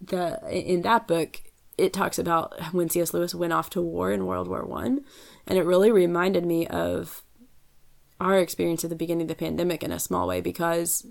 [0.00, 1.40] the in that book
[1.76, 3.12] it talks about when C.S.
[3.14, 5.04] Lewis went off to war in World War One,
[5.46, 7.22] and it really reminded me of
[8.24, 11.06] our experience at the beginning of the pandemic in a small way because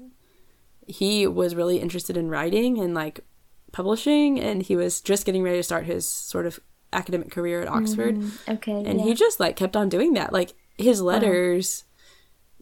[0.88, 3.22] he was really interested in writing and like
[3.72, 6.60] publishing, and he was just getting ready to start his sort of
[6.92, 8.52] academic career at Oxford mm-hmm.
[8.52, 8.84] Okay.
[8.86, 9.06] and yeah.
[9.06, 11.86] he just like kept on doing that like his letters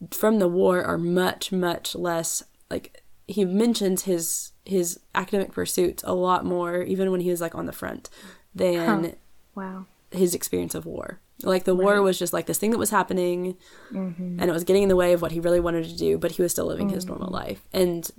[0.09, 6.13] from the war are much much less like he mentions his his academic pursuits a
[6.13, 8.09] lot more even when he was like on the front
[8.55, 9.11] than Huh.
[9.53, 9.85] wow.
[10.11, 13.55] his experience of war like the war was just like this thing that was happening
[13.91, 14.39] mm-hmm.
[14.39, 16.31] and it was getting in the way of what he really wanted to do but
[16.31, 17.35] he was still living his normal mm-hmm.
[17.35, 18.11] life and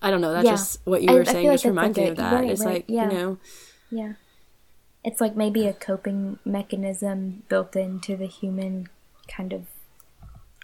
[0.00, 0.52] i don't know that's Yeah.
[0.52, 2.64] just what you were I saying like just that's reminds me of that right, it's
[2.64, 3.10] right, like yeah.
[3.10, 3.38] you know
[3.90, 4.12] Yeah.
[5.04, 8.88] It's like maybe a coping mechanism built into the human
[9.26, 9.66] kind of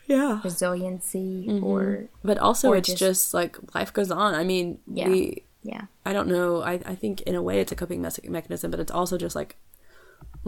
[0.06, 1.64] yeah resiliency mm-hmm.
[1.64, 5.08] or but also or it's just- just, like life goes on i mean Yeah.
[5.08, 5.82] we yeah.
[6.06, 6.62] I don't know.
[6.62, 9.56] I, I think in a way it's a coping mechanism, but it's also just like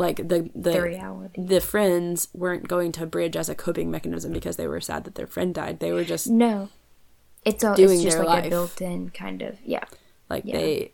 [0.00, 1.44] like the the The reality.
[1.52, 5.14] the friends weren't going to bridge as a coping mechanism because they were sad that
[5.14, 5.78] their friend died.
[5.78, 6.68] They were just No.
[7.44, 8.46] It's all Doing it's just their like life.
[8.46, 9.84] a built in kind of yeah.
[10.28, 10.56] like Yeah.
[10.56, 10.92] they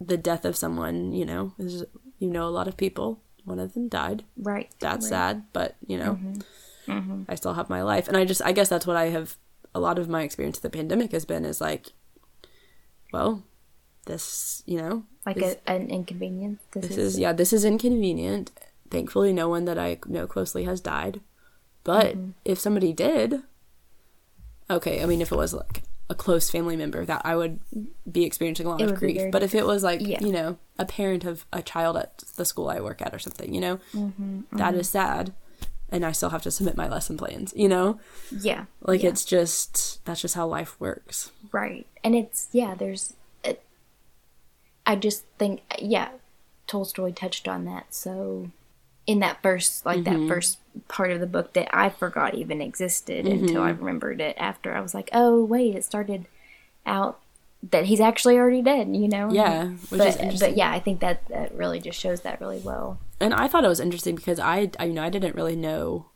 [0.00, 1.12] the death of someone.
[1.12, 1.84] You know, is
[2.18, 3.20] you know a lot of people.
[3.44, 4.24] One of them died.
[4.36, 4.68] Right.
[4.80, 5.10] That's right.
[5.16, 6.18] sad, but you know,
[6.86, 7.22] Mm-hmm.
[7.28, 9.36] I still have my life, and I just I guess that's what I have.
[9.74, 11.92] A lot of my experience of the pandemic has been is like,
[13.12, 13.42] well,
[14.06, 16.60] this you know Like is- a, an inconvenience.
[16.72, 18.50] This, This is, is yeah, this is inconvenient.
[18.90, 21.20] Thankfully, no one that I know closely has died.
[21.84, 22.30] But Mm-hmm.
[22.44, 23.42] if somebody did,
[24.70, 27.58] okay, I mean, if it was like a close family member, that I would
[28.10, 29.30] be experiencing a lot It of grief.
[29.32, 30.20] But if it was like Yeah.
[30.20, 33.52] you know a parent of a child at the school I work at or something,
[33.52, 35.32] you know, Mm-hmm, that is sad,
[35.90, 37.52] and I still have to submit my lesson plans.
[37.56, 37.98] You know,
[38.30, 38.66] yeah.
[38.82, 39.10] like yeah.
[39.10, 41.32] it's just that's just how life works.
[41.52, 41.86] Right.
[42.04, 43.14] And it's, yeah, there's,
[44.86, 46.10] I just think, yeah,
[46.66, 47.86] Tolstoy touched on that.
[47.94, 48.50] So,
[49.06, 50.22] in that first, like Mm-hmm.
[50.22, 50.58] that first
[50.88, 53.66] part of the book that I forgot even existed until Mm-hmm.
[53.66, 56.26] I remembered it after I was like, oh, wait, it started
[56.84, 57.20] out
[57.70, 59.30] that he's actually already dead, you know?
[59.32, 60.50] Yeah, which but, is interesting.
[60.50, 62.98] but yeah, I think that, that really just shows that really well.
[63.18, 66.10] and I thought it was interesting because I, I you know I didn't really know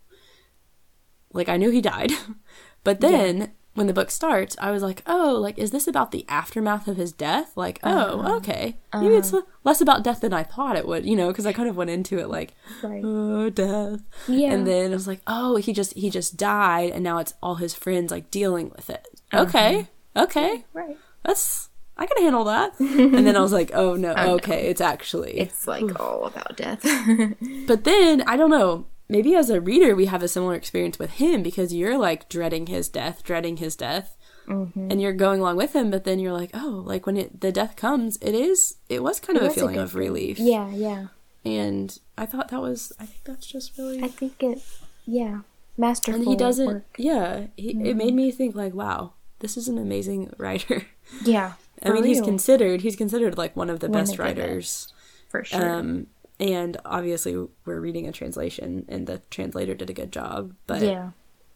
[1.33, 2.13] like I knew he died
[2.85, 6.25] but then when the book starts I was like oh like is this about the
[6.29, 8.09] aftermath of his death like Uh-huh.
[8.11, 9.33] oh okay maybe it's
[9.65, 11.91] less about death than I thought it would you know because I kind of went
[11.91, 13.03] into it like Right.
[13.05, 14.53] oh death Yeah.
[14.53, 17.57] and then I was like oh he just he just died and now it's all
[17.57, 20.97] his friends like dealing with it okay okay Right.
[21.25, 25.39] that's I can handle that and then I was like oh no okay it's actually
[25.39, 26.83] It's like all about death.
[27.67, 28.87] but then I don't know.
[29.11, 32.67] Maybe as a reader, we have a similar experience with him because you're like dreading
[32.67, 34.17] his death, dreading his death,
[34.49, 34.91] Mm-hmm.
[34.91, 35.91] and you're going along with him.
[35.91, 39.21] But then you're like, oh, like when it the death comes, it is it was
[39.21, 40.39] kind of a a feeling good of relief.
[40.41, 41.07] yeah, yeah.
[41.45, 44.61] and I thought that was I think that's just really I think it,
[45.07, 45.41] yeah.
[45.77, 46.85] Masterful and he doesn't work.
[46.99, 47.99] yeah he, it Mm-hmm.
[47.99, 50.83] made me think like wow this is an amazing writer.
[51.25, 51.53] Yeah.
[51.85, 54.93] I mean he's considered he's considered like one of the best writers.
[55.29, 55.71] for sure.
[55.79, 56.07] Um,
[56.41, 60.55] and obviously we're reading a translation, and the translator did a good job.
[60.67, 61.11] But yeah.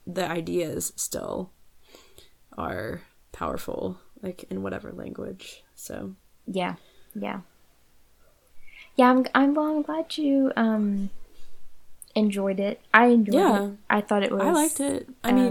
[0.07, 1.51] the ideas still
[2.57, 5.65] are powerful, like in whatever language.
[5.75, 6.15] So
[6.47, 6.77] Yeah,
[7.15, 7.41] yeah,
[8.97, 9.11] yeah.
[9.11, 9.77] I'm I'm well.
[9.77, 11.11] I'm glad you um
[12.15, 12.81] enjoyed it.
[12.93, 13.65] I enjoyed Yeah.
[13.67, 13.73] it.
[13.91, 14.43] I thought it was.
[14.43, 15.09] I liked it.
[15.25, 15.47] I mean,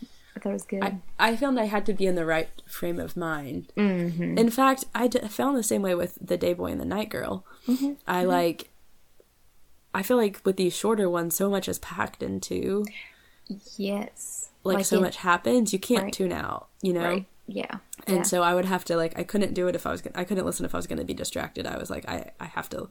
[0.00, 0.82] um, I thought it was good.
[0.84, 3.72] I, I found I had to be in the right frame of mind.
[3.76, 4.38] mm-hmm.
[4.38, 7.08] In fact, I d- found the same way with the Day Boy and the Night
[7.10, 7.44] Girl.
[7.68, 7.92] Mm-hmm.
[8.06, 8.70] I like.
[9.94, 12.84] I feel like with these shorter ones, so much is packed into.
[13.76, 16.12] yes, Like, so it- much happens, you can't Right.
[16.12, 16.68] tune out.
[16.82, 17.04] You know.
[17.04, 17.26] Right.
[17.50, 17.78] Yeah.
[18.06, 18.22] and yeah.
[18.24, 20.22] so i would have to like i couldn't do it if i was gonna, i
[20.22, 22.68] couldn't listen if i was going to be distracted i was like i i have
[22.68, 22.90] to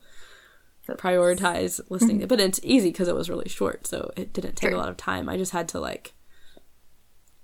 [0.87, 4.77] prioritize listening but it's easy because it was really short so it didn't take True.
[4.77, 6.13] a lot of time i just had to like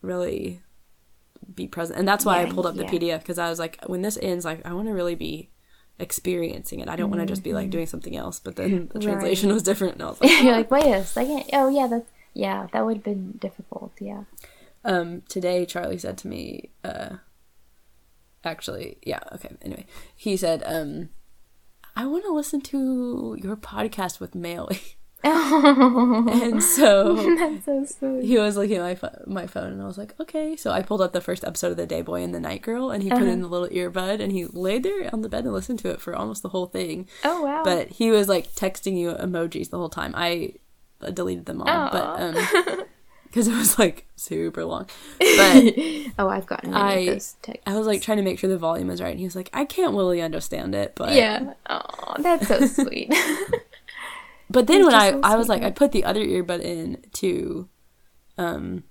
[0.02, 0.62] really
[1.54, 4.02] be present and that's why i pulled up the pdf because i was like when
[4.02, 5.50] this ends like i want to really be
[6.00, 8.78] experiencing it i don't want to just be like doing something else but then the
[8.78, 8.98] Mm-hmm.
[8.98, 9.04] Right.
[9.04, 11.44] translation was different and i was like You're like, wait a second.
[11.54, 12.68] Oh yeah, that's yeah.
[12.74, 13.92] That would have been difficult.
[14.00, 14.24] Yeah.
[14.84, 17.18] Um, today Charlie said to me, uh,
[18.44, 19.56] actually, yeah, okay.
[19.62, 19.86] Anyway,
[20.16, 21.10] he said, um,
[21.96, 24.96] I want to listen to your podcast with Mailey.
[25.24, 28.26] and so That's so sweet.
[28.26, 30.56] he was looking at my, pho- my phone and I was like, okay.
[30.56, 32.92] So I pulled up the first episode of The Day Boy and the Night Girl
[32.92, 35.54] and he put in the little earbud and he laid there on the bed and
[35.54, 37.08] listened to it for almost the whole thing.
[37.24, 37.64] Oh wow.
[37.64, 40.14] But he was like texting you emojis the whole time.
[40.16, 40.54] I
[41.02, 42.86] uh, deleted them all, but um,
[43.26, 44.88] because it was like super long.
[45.20, 45.74] But
[46.20, 47.64] oh, I've gotten I- of those texts.
[47.66, 49.50] I was like trying to make sure the volume was right, and he was like,
[49.54, 51.54] "I can't really understand it." But yeah.
[51.70, 53.14] Oh, that's so sweet.
[54.50, 57.70] But then when I I was like, I put the other earbud in to,
[58.38, 58.84] um,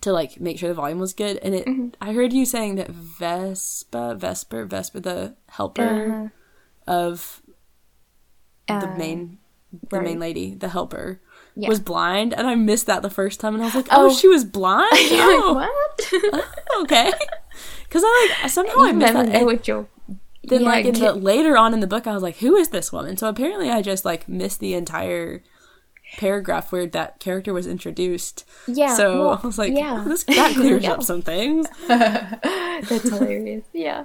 [0.00, 1.88] to like make sure the volume was good, and it Mm-hmm.
[2.00, 6.32] I heard you saying that Vespa, Vesper, Vesper, the helper
[6.86, 6.92] Uh-huh.
[6.92, 7.42] of
[8.68, 9.38] the Uh, main
[9.90, 11.20] the main lady, the helper.
[11.54, 11.68] Yeah.
[11.68, 14.14] Was blind, and I missed that the first time, and I was like, "Oh, Oh.
[14.14, 16.44] she was blind." Oh, like, what?
[16.82, 17.12] okay.
[17.82, 19.40] Because I like somehow I you missed never that.
[19.40, 19.88] know what you'll.
[20.48, 22.68] Then yeah, like in the later on in the book, I was like, "Who is
[22.68, 25.42] this woman?" So apparently, I just like missed the entire
[26.16, 28.44] paragraph where that character was introduced.
[28.66, 28.94] yeah.
[28.94, 30.02] so well, I was like, yeah.
[30.04, 30.92] "Oh, this that clears Yeah.
[30.92, 33.64] up some things." That's hilarious.
[33.72, 34.04] Yeah.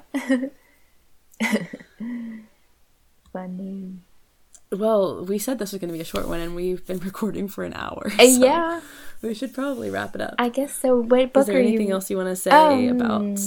[3.31, 3.93] Funny.
[4.71, 7.47] Well, we said this was going to be a short one, and we've been recording
[7.47, 8.11] for an hour.
[8.19, 8.81] Uh, so yeah,
[9.21, 10.35] we should probably wrap it up.
[10.39, 10.97] I guess so.
[10.99, 11.93] What book is there anything you?
[11.93, 12.49] else you want to say
[12.89, 13.39] Um, about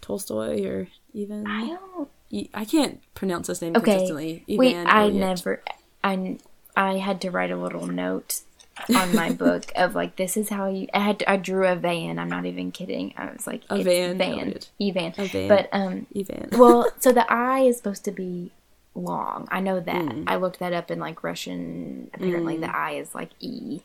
[0.00, 1.46] Tolstoy or even?
[1.48, 2.08] I don't.
[2.54, 3.92] I, can't pronounce his name Okay.
[3.92, 4.44] consistently.
[4.48, 5.62] Wait, Ivan I never.
[6.02, 6.38] I
[6.76, 8.40] I had to write a little note
[8.94, 10.88] on my book of like this is how you.
[10.94, 12.18] I had to, I drew a van.
[12.18, 13.12] I'm not even kidding.
[13.16, 14.54] I was like A van, van.
[14.80, 15.12] Evan.
[15.18, 15.48] A van.
[15.48, 16.48] But um, Ivan.
[16.52, 18.50] well, so the I is supposed to be
[18.94, 19.46] long.
[19.50, 19.94] I know that.
[19.94, 20.24] Mm.
[20.26, 22.10] I looked that up in like Russian.
[22.14, 23.80] Apparently, the I is like E.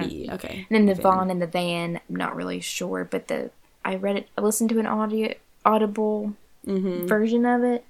[0.00, 0.66] E, okay.
[0.70, 1.02] And then the Van.
[1.02, 3.50] Vaughn and the Van, I'm not really sure, but the
[3.84, 4.28] I read it.
[4.38, 5.34] I listened to an audio
[5.66, 6.34] audible
[6.66, 7.06] Mm-hmm.
[7.06, 7.86] version of it,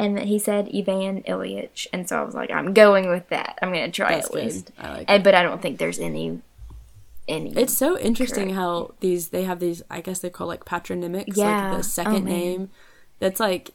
[0.00, 3.58] and he said Ivan Ilyich, and so I was like, I'm going with that.
[3.62, 4.44] I'm gonna try That's at good.
[4.44, 4.72] least.
[4.78, 6.40] I like And but I don't think there's any
[7.28, 7.52] any.
[7.56, 8.56] It's so interesting Correct.
[8.56, 11.70] how these they have these I guess they call like patronymics, Yeah.
[11.70, 12.70] like the second Oh, name.
[13.20, 13.70] That's like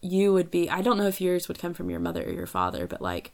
[0.00, 2.46] you would be I don't know if yours would come from your mother or your
[2.46, 3.32] father, but like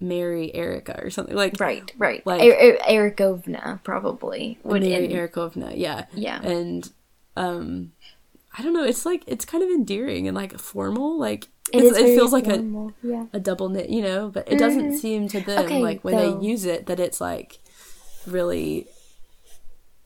[0.00, 2.26] Mary Erica or something like right, right.
[2.26, 4.82] like- er- er- Erikovna probably would.
[4.82, 6.06] Mary in- Erikovna, yeah.
[6.12, 6.42] Yeah.
[6.42, 6.90] And
[7.36, 7.92] um
[8.58, 11.96] I don't know, it's like it's kind of endearing and like formal, like It is
[11.96, 13.26] it feels like a yeah.
[13.32, 16.38] a double knit, you know, but it doesn't seem to them Okay, like when though-
[16.38, 17.58] they use it that it's like
[18.26, 18.86] really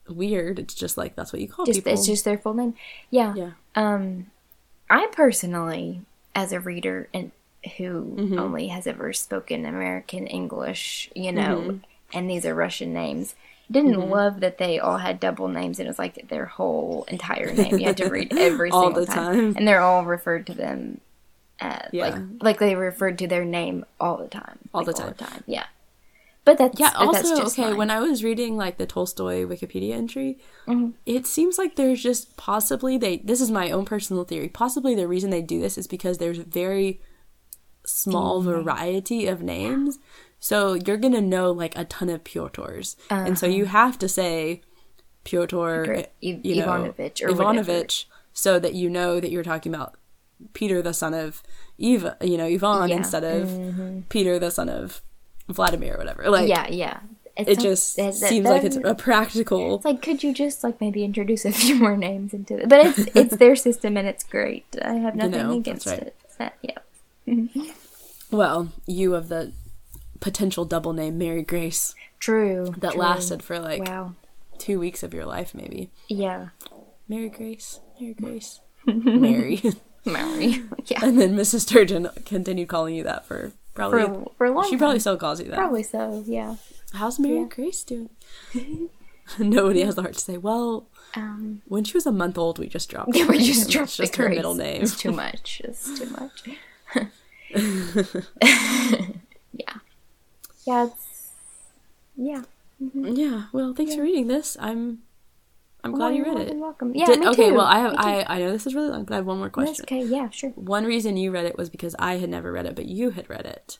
[0.09, 0.59] weird.
[0.59, 1.93] It's just like that's what you call Just people.
[1.93, 2.73] it's just their full name.
[3.09, 3.33] Yeah.
[3.35, 3.51] yeah.
[3.75, 4.27] Um,
[4.89, 6.01] I personally,
[6.35, 7.31] as a reader and
[7.77, 8.39] who Mm-hmm.
[8.39, 11.77] only has ever spoken American English, you know, Mm-hmm.
[12.17, 13.35] and these are Russian names,
[13.69, 17.53] didn't love that they all had double names and it was like their whole entire
[17.53, 17.77] name.
[17.79, 19.35] You had to read every All single the time.
[19.35, 19.53] time.
[19.57, 21.01] and they're all referred to them.
[21.59, 22.09] Uh, Yeah.
[22.09, 25.07] like like they referred to their name all the time, All the time.
[25.07, 25.43] all the time.
[25.47, 25.65] Yeah,
[26.45, 26.91] but that's Yeah.
[26.91, 26.99] that's
[27.31, 27.73] Also, just okay.
[27.73, 30.37] When I was reading like the Tolstoy Wikipedia entry,
[30.67, 30.91] Mm-hmm.
[31.05, 33.17] it seems like there's just possibly they.
[33.17, 34.49] This is my own personal theory.
[34.49, 37.01] Possibly the reason they do this is because there's a very
[37.85, 39.97] small variety of names.
[40.39, 44.61] So you're gonna know like a ton of Pyotrs, and so you have to say
[45.23, 49.95] Pyotr, Iv- you know, Ivanovich or Ivanovich, so that you know that you're talking about
[50.53, 51.41] Peter, the son of
[51.77, 52.97] Eva, you know, Ivan, Yeah.
[52.97, 54.01] instead of mm-hmm.
[54.09, 55.01] Peter, the son of
[55.49, 56.29] Vladimir, or whatever.
[56.29, 56.99] Like, yeah, yeah.
[57.35, 59.75] It's it just that- that- seems like it's a practical.
[59.75, 62.67] It's like, could you just like maybe introduce a few more names into it?
[62.69, 64.65] But it's it's their system and it's great.
[64.83, 65.99] I have nothing know, that's against right.
[66.01, 66.15] it.
[66.39, 66.77] Not- yeah,
[67.27, 67.61] mm-hmm.
[68.35, 69.53] Well, you of the
[70.19, 72.73] potential double name Mary Grace true.
[72.79, 72.99] that true.
[73.01, 74.13] lasted for like Wow.
[74.57, 75.91] two weeks of your life, maybe.
[76.07, 76.49] Yeah.
[77.07, 79.61] Mary Grace, Mary Grace, Mary,
[80.07, 80.63] Mary.
[80.85, 80.99] yeah.
[81.03, 81.61] and then Mrs.
[81.61, 84.03] Sturgeon continued calling you that for probably.
[84.05, 84.79] For for a long she time.
[84.79, 85.55] probably still calls you that.
[85.57, 86.23] Probably so.
[86.25, 86.55] Yeah.
[86.93, 88.09] How's Mary Grace doing?
[89.39, 90.37] Nobody has the heart to say.
[90.37, 91.61] Well, Um.
[91.67, 93.15] when she was a month old, we just dropped.
[93.15, 94.81] Yeah, we just It's dropped just her middle name.
[94.81, 95.61] It's too much.
[95.65, 96.43] It's too much.
[99.53, 99.77] yeah.
[100.65, 100.85] Yeah.
[100.87, 101.29] It's,
[102.15, 102.43] yeah.
[102.93, 103.43] Yeah.
[103.51, 104.55] Well, thanks for reading this.
[104.59, 104.99] I'm.
[105.83, 106.57] I'm glad you read you're it.
[106.57, 106.93] Welcome.
[106.95, 107.05] Yeah.
[107.05, 107.49] Did- okay.
[107.49, 107.55] too.
[107.55, 107.93] Well, I have.
[107.97, 109.85] I I know this is really long, but I have one more That's question.
[109.85, 110.03] okay.
[110.03, 110.29] Yeah.
[110.29, 110.49] Sure.
[110.51, 113.29] One reason you read it was because I had never read it, but you had
[113.29, 113.79] read it.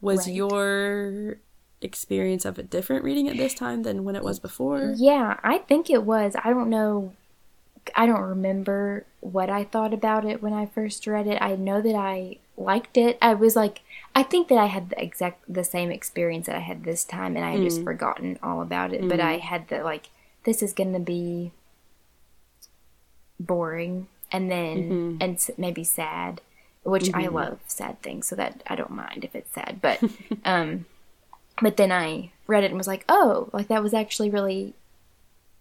[0.00, 0.36] Was Right.
[0.36, 1.38] your
[1.80, 4.94] experience of it different reading it this time than when it was before?
[4.96, 6.34] Yeah, I think it was.
[6.42, 7.12] I don't know.
[7.94, 11.38] I don't remember what I thought about it when I first read it.
[11.40, 13.16] I know that I liked it.
[13.22, 13.82] I was like,
[14.14, 17.36] I think that I had the exact the same experience that I had this time,
[17.36, 17.84] and I had just mm.
[17.84, 19.08] forgotten all about it.
[19.08, 19.24] But mm.
[19.24, 20.08] I had the like
[20.46, 21.52] this is going to be
[23.38, 25.16] boring and then Mm-hmm.
[25.20, 26.40] and maybe sad,
[26.82, 29.80] which I love sad things, so that I don't mind if it's sad.
[29.80, 30.02] But
[30.44, 30.86] um,
[31.62, 34.74] but then I read it and was like, oh, like that was actually really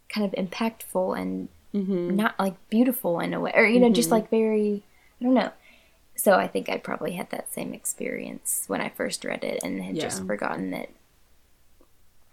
[0.09, 2.15] kind of impactful and Mm-hmm.
[2.15, 4.81] not like beautiful in a way, or you know, just like very,
[5.19, 5.51] I don't know.
[6.15, 9.83] So I think I probably had that same experience when I first read it and
[9.83, 10.87] had just forgotten that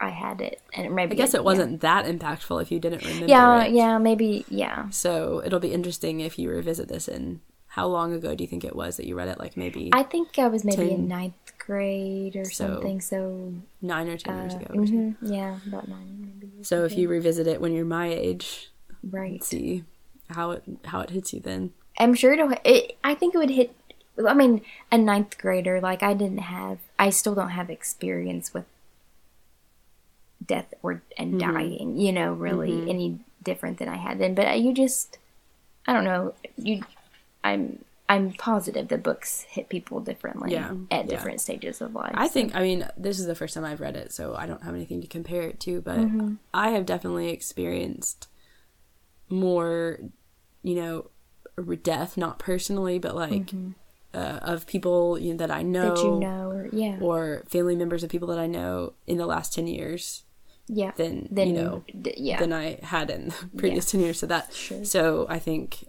[0.02, 1.40] I had it, and maybe I guess yeah.
[1.40, 3.72] it wasn't that impactful if you didn't remember Yeah, it.
[3.72, 4.90] yeah, maybe, yeah.
[4.90, 8.64] So it'll be interesting if you revisit this And how long ago do you think
[8.64, 9.38] it was that you read it?
[9.38, 13.00] Like maybe I think I was maybe in ninth grade or So, something.
[13.00, 14.66] So nine or ten uh, years ago.
[14.74, 16.62] Mhm, yeah, about nine maybe.
[16.64, 18.70] So if you revisit it when you're my age,
[19.02, 19.84] right, see
[20.28, 21.72] how it how it hits you then.
[21.98, 22.52] I'm sure it'll.
[22.64, 23.74] It, I think it would hit.
[24.26, 25.80] I mean, a ninth grader.
[25.80, 26.78] Like I didn't have.
[26.98, 28.64] I still don't have experience with
[30.46, 31.52] death or and Mm-hmm.
[31.54, 31.96] dying.
[31.98, 34.34] You know, really any different than I had then.
[34.34, 35.18] But you just,
[35.86, 36.34] I don't know.
[36.56, 36.82] You,
[37.44, 37.84] I'm.
[38.08, 41.10] I'm positive the books hit people differently Yeah, at yeah.
[41.10, 42.10] different stages of life.
[42.12, 44.62] I think, I mean, this is the first time I've read it, so I don't
[44.64, 46.34] have anything to compare it to, but Mm-hmm.
[46.52, 48.28] I have definitely experienced
[49.30, 49.98] more,
[50.62, 51.10] you know,
[51.82, 53.50] death, not personally, but like
[54.12, 55.94] uh, of people you know, that I know, Mm-hmm.
[55.94, 59.26] that you know, or yeah, or family members of people that I know in the
[59.26, 60.24] last 10 years
[60.72, 60.92] yeah.
[60.96, 64.18] than, Then you know, d- yeah, than I had in the previous 10 years.
[64.18, 64.84] So that, Sure.
[64.84, 65.84] so I think,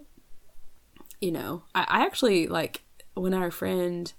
[1.21, 2.81] you know, I, I actually like
[3.15, 4.11] when our friend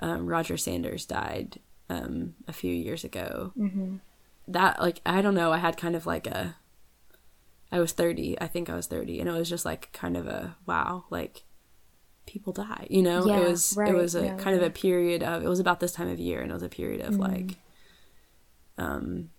[0.00, 3.52] um, Roger Sanders died um, a few years ago.
[3.56, 3.96] Mm-hmm.
[4.48, 5.52] That like I don't know.
[5.52, 6.56] I had kind of like a.
[7.72, 8.40] I was thirty.
[8.40, 11.42] I think I was thirty, and it was just like kind of a wow, like
[12.26, 12.86] people die.
[12.90, 15.42] You know, Yeah, it was right, it was a yeah, kind of a period of.
[15.42, 17.22] It was about this time of year, and it was a period of Mm-hmm.
[17.22, 17.56] like.
[18.78, 19.30] Um.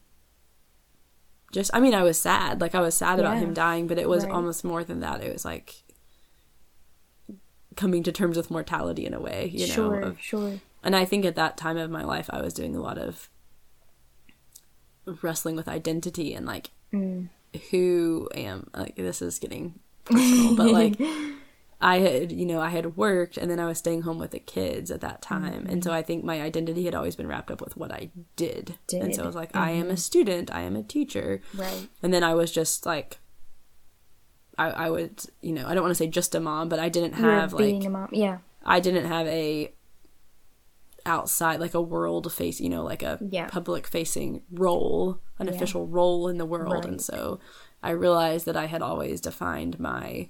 [1.51, 2.59] Just, I mean, I was sad.
[2.61, 4.33] Like I was sad about him dying, but it was right.
[4.33, 5.23] almost more than that.
[5.23, 5.75] It was like
[7.75, 10.53] coming to terms with mortality in a way, you know, sure, of sure.
[10.83, 13.29] and I think at that time of my life, I was doing a lot of
[15.21, 17.27] wrestling with identity and like Mm.
[17.71, 20.97] who am like this is getting personal, but like
[21.79, 24.39] I had you know I had worked and then I was staying home with the
[24.39, 25.97] kids at that time, and so mm-hmm.
[25.97, 29.17] I think my identity had always been wrapped up with what I did, and so
[29.17, 29.23] Did.
[29.23, 29.95] I was like I am a mm-hmm.
[29.97, 31.87] student, I am a teacher, Right.
[32.01, 33.19] and then I was just like.
[34.59, 36.89] I, I would, you know, I don't want to say just a mom, but I
[36.89, 38.09] didn't have being like a mom.
[38.11, 38.39] Yeah.
[38.65, 39.71] I didn't have a
[41.05, 43.47] outside like a world face, you know, like a Yeah.
[43.49, 45.53] public facing role, an Yeah.
[45.53, 47.39] official role in the world, and so
[47.83, 50.29] I realized that I had always defined my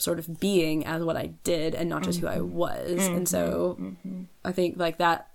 [0.00, 2.38] sort of being as what I did and not just who Mm-hmm.
[2.38, 3.94] I was, and so
[4.44, 5.28] I think like that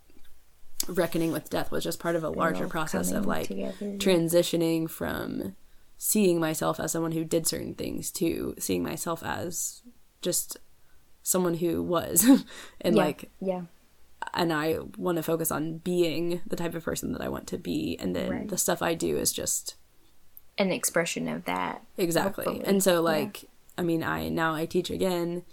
[0.88, 5.55] reckoning with death was just part of a larger process of like together, transitioning from
[5.97, 9.82] seeing myself as someone who did certain things to seeing myself as
[10.22, 10.57] just
[11.24, 12.24] someone who was
[12.82, 13.01] and yeah.
[13.03, 13.61] like yeah.
[14.34, 17.57] and I want to focus on being the type of person that I want to
[17.57, 18.47] be and then Right.
[18.47, 19.76] the stuff I do is just
[20.57, 21.82] An expression of that.
[21.97, 22.66] exactly Hopefully.
[22.68, 23.09] and so Yeah.
[23.78, 25.43] I mean I now I teach again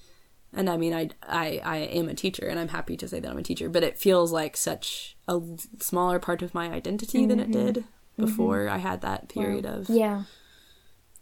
[0.53, 3.31] and I mean I, I I am a teacher and I'm happy to say that
[3.31, 5.41] I'm a teacher but it feels like such a
[5.81, 7.85] smaller part of my identity than it did
[8.19, 9.97] before I had that period of Mm-hmm.
[9.97, 10.23] Yeah.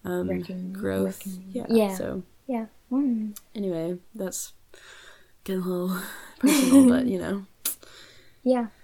[0.04, 1.22] um, growth.
[1.52, 1.66] Yeah.
[1.68, 1.94] yeah.
[1.94, 2.66] So Yeah.
[2.90, 3.36] Mm.
[3.54, 4.52] anyway, that's
[5.44, 5.96] getting a little
[6.40, 7.46] personal, but you know.
[8.42, 8.66] Yeah.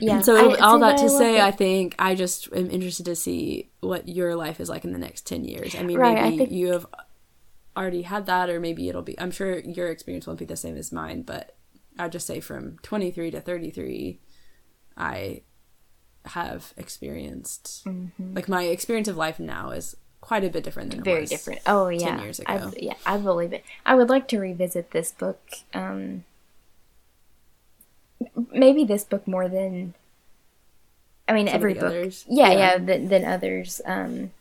[0.00, 0.22] Yeah.
[0.22, 1.42] So I- all that to I say, it.
[1.42, 4.98] I think I just am interested to see what your life is like in the
[4.98, 5.74] next ten years.
[5.74, 6.86] I mean, Right, I maybe think- you have
[7.76, 9.18] already had that, or maybe it'll be.
[9.20, 11.56] I'm sure your experience won't be the same as mine, but
[11.98, 14.20] I'd just say from 23 to 33,
[14.96, 15.42] I
[16.26, 17.84] have experienced
[18.32, 21.10] like my experience of life now is quite a bit different than it Mm-hmm.
[21.14, 21.60] very different.
[21.66, 22.10] Oh yeah.
[22.16, 22.72] 10 years ago.
[22.78, 23.64] yeah, I believe it.
[23.84, 25.40] I would like to revisit this book.
[25.74, 26.24] Um,
[28.52, 29.94] maybe this book more than.
[31.28, 31.84] I mean, Some every book.
[31.84, 32.24] others?
[32.28, 32.58] Yeah, Yeah.
[32.58, 33.80] yeah, than, than others.
[33.84, 34.32] Um,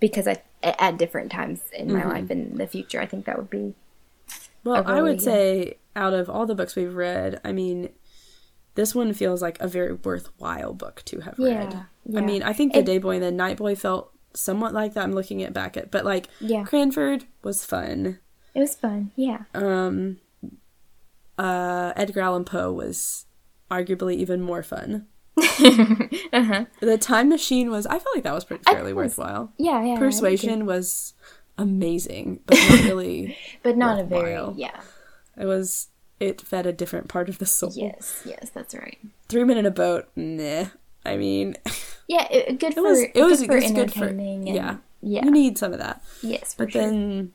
[0.00, 2.08] because I at different times in my Mm-hmm.
[2.10, 3.74] life in the future, I think that would be.
[4.64, 7.90] Well, I I would really- say out of all the books we've read, I mean,
[8.74, 11.72] this one feels like a very worthwhile book to have Yeah, read.
[12.06, 12.18] yeah.
[12.18, 14.94] I mean, I think The It- Day Boy and The Night Boy felt somewhat like
[14.94, 15.02] that.
[15.04, 16.64] I'm looking at back at, but like Yeah.
[16.64, 18.18] Cranford was fun.
[18.54, 19.10] It was fun.
[19.16, 19.44] Yeah.
[19.54, 20.18] Um,
[21.38, 23.26] uh, Edgar Allan Poe was
[23.70, 25.06] arguably even more fun.
[25.38, 26.64] Uh-huh.
[26.80, 27.86] The Time Machine was.
[27.86, 29.52] I felt like that was pretty fairly was- worthwhile.
[29.58, 29.98] Yeah, yeah.
[29.98, 31.14] Persuasion was
[31.56, 33.36] amazing, but not really.
[33.62, 34.32] but not a very.
[34.56, 34.80] Yeah.
[35.36, 35.88] It was.
[36.20, 37.72] It fed a different part of the soul.
[37.74, 38.22] Yes.
[38.24, 38.98] Yes, that's right.
[39.28, 40.66] Three Men in a Boat, nah.
[41.06, 41.54] I mean,
[42.08, 44.48] Yeah, it, good it for was it was, good for it was good for and,
[44.48, 44.76] yeah.
[45.00, 45.24] yeah.
[45.24, 46.02] You need some of that.
[46.22, 46.82] yes, for But sure.
[46.82, 47.32] then,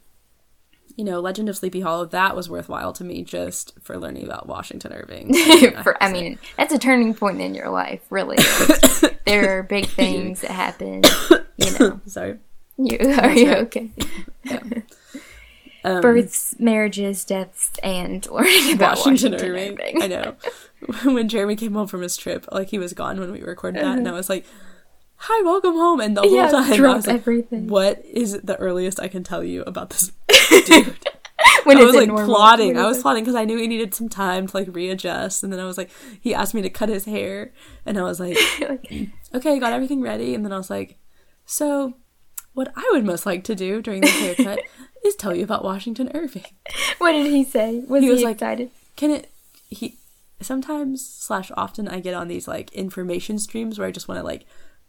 [0.95, 4.47] you know, Legend of Sleepy Hollow, that was worthwhile to me just for learning about
[4.47, 5.33] Washington Irving.
[5.83, 8.37] for, I mean, that's a turning point in your life, really.
[9.25, 11.03] there are big things that happen.
[11.57, 12.37] You know, Sorry.
[12.77, 13.57] you are you right.
[13.63, 13.91] okay?
[15.85, 19.71] Um, Births, marriages, deaths, and learning about Washington, Washington, Irving.
[19.81, 20.01] Irving.
[20.01, 20.35] I know.
[21.11, 23.97] when Jeremy came home from his trip, like he was gone when we recorded that,
[23.97, 24.45] and I was like,
[25.27, 27.67] "Hi, welcome home." And the whole Yeah, time, was like, everything.
[27.67, 30.11] "What is the earliest I can tell you about this
[30.65, 30.95] dude?"
[31.65, 32.25] when I was like normal?
[32.35, 32.77] plotting.
[32.77, 35.59] I was plotting because I knew he needed some time to like readjust, and then
[35.59, 35.89] I was like,
[36.21, 37.51] he asked me to cut his hair,
[37.85, 40.97] and I was like, like, okay, got everything ready, and then I was like,
[41.45, 41.93] so
[42.53, 44.59] what I would most like to do during this haircut
[45.05, 46.45] is tell you about Washington Irving.
[46.99, 47.79] what did he say?
[47.87, 48.69] Was He he, was like- excited?
[48.95, 49.29] Can it?
[49.69, 49.97] He
[50.39, 54.23] sometimes slash often I get on these like information streams where I just want to
[54.23, 54.45] like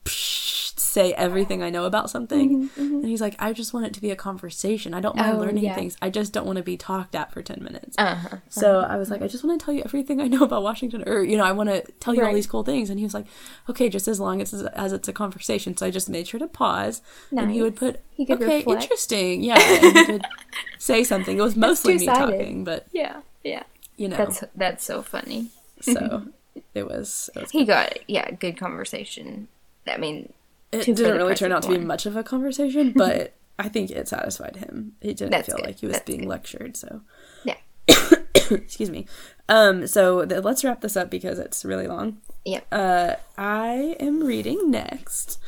[0.07, 4.11] say everything I know about something, and he's like, I just want it to be
[4.11, 4.95] a conversation.
[4.95, 5.75] I don't mind Mm-hmm, Oh, learning yeah.
[5.75, 5.97] things.
[6.03, 7.97] I just don't want to be talked at for ten minutes.
[7.99, 8.37] Uh huh.
[8.49, 11.03] So I was like, I just want to tell you everything I know about Washington,
[11.09, 12.91] or you know, I want to tell you all these cool things.
[12.91, 13.27] And he was like,
[13.69, 15.77] okay, just as long as as it's a conversation.
[15.77, 18.83] So I just made sure to pause, and he would put, He okay, reflect.
[18.83, 20.25] interesting, yeah, and he could
[20.79, 21.37] say something.
[21.39, 23.65] It was mostly me talking, but Yeah, yeah.
[23.97, 25.49] you know, That's that's so funny.
[25.81, 26.27] so
[26.75, 27.31] it was.
[27.35, 29.49] It, was He got yeah, good conversation.
[29.87, 30.33] I mean,
[30.73, 34.09] it didn't really turn out to be much of a conversation, but I think it
[34.09, 34.93] satisfied him.
[35.01, 35.67] He didn't That's feel good.
[35.67, 36.29] like he was That's being good.
[36.29, 36.77] lectured.
[36.77, 37.03] So
[37.45, 37.57] yeah,
[38.51, 39.07] excuse me.
[39.49, 42.19] Um, so th- let's wrap this up because it's really long.
[42.47, 42.67] yep.
[42.73, 45.39] Uh, I am reading next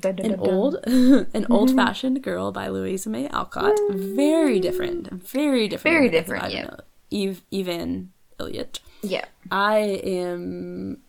[0.00, 3.78] Dun, dun, an dun, old, an old-fashioned girl by Louisa May Alcott.
[3.90, 6.70] Very different, very different, Very different, yeah.
[7.10, 8.80] Eve Evan Elliott.
[9.02, 9.26] Yeah.
[9.50, 11.02] I am.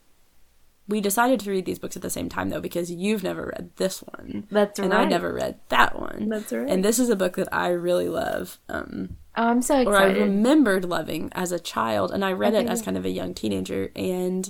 [0.90, 3.72] We decided to read these books at the same time though because you've never read
[3.76, 6.30] this one, That's and I never read that one.
[6.30, 6.70] That's right.
[6.70, 8.60] And this is a book that I really love.
[8.70, 10.18] Um, Oh, I'm so excited.
[10.18, 13.10] or I remembered loving as a child, and I read it as kind of a
[13.10, 14.50] young teenager, and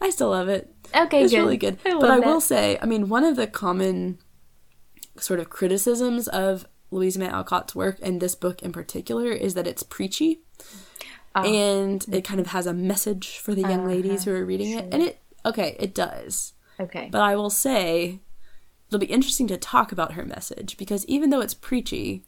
[0.00, 0.72] I still love it.
[0.94, 1.38] okay, it's good.
[1.40, 1.78] really good.
[1.84, 2.26] I but I that.
[2.26, 4.18] will say, I mean, one of the common
[5.18, 9.66] sort of criticisms of Louisa May Alcott's work, and this book in particular, is that
[9.66, 10.40] it's preachy,
[11.34, 11.42] Oh.
[11.42, 14.70] and it kind of has a message for the young Uh-huh, ladies who are reading
[14.78, 16.54] it, and it okay, it does.
[16.80, 17.08] Okay.
[17.10, 18.20] But I will say,
[18.88, 22.24] it'll be interesting to talk about her message because even though it's preachy,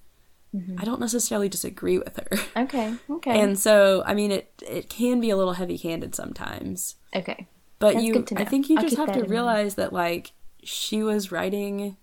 [0.55, 0.81] Mm-hmm.
[0.81, 2.39] I don't necessarily disagree with her.
[2.65, 2.95] okay.
[3.09, 3.41] Okay.
[3.41, 6.97] And so, I mean, it it can be a little heavy-handed sometimes.
[7.15, 7.47] okay.
[7.79, 9.31] But That's you, I think you I'll just have to in mind.
[9.31, 10.33] realize that like
[10.63, 11.97] she was writing.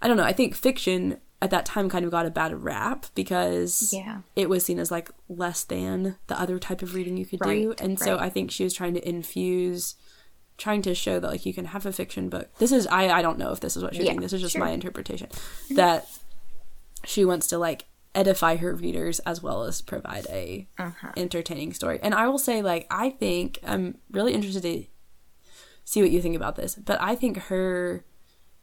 [0.00, 0.24] I don't know.
[0.24, 4.20] I think fiction at that time kind of got a bad rap because Yeah.
[4.34, 7.68] it was seen as like less than the other type of reading you could do,
[7.70, 8.18] Right, and so.
[8.18, 9.94] I think she was trying to infuse.
[10.56, 12.48] Trying to show that like you can have a fiction book.
[12.58, 14.20] This is I I don't know if this is what you're Yeah, saying.
[14.20, 14.64] This is just sure.
[14.64, 15.28] my interpretation.
[15.70, 16.06] That
[17.04, 21.10] she wants to like edify her readers as well as provide a Uh-huh.
[21.16, 21.98] entertaining story.
[22.02, 24.84] And I will say, like, I think I'm really interested to
[25.84, 28.04] see what you think about this, but I think her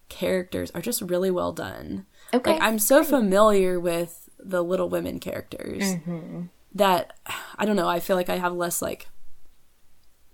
[0.07, 2.05] characters are just really well done.
[2.33, 2.53] Okay.
[2.53, 6.43] Like, I'm so familiar with the Little Women characters Mm-hmm.
[6.75, 7.13] that
[7.57, 7.87] I don't know.
[7.89, 9.07] I feel like I have less like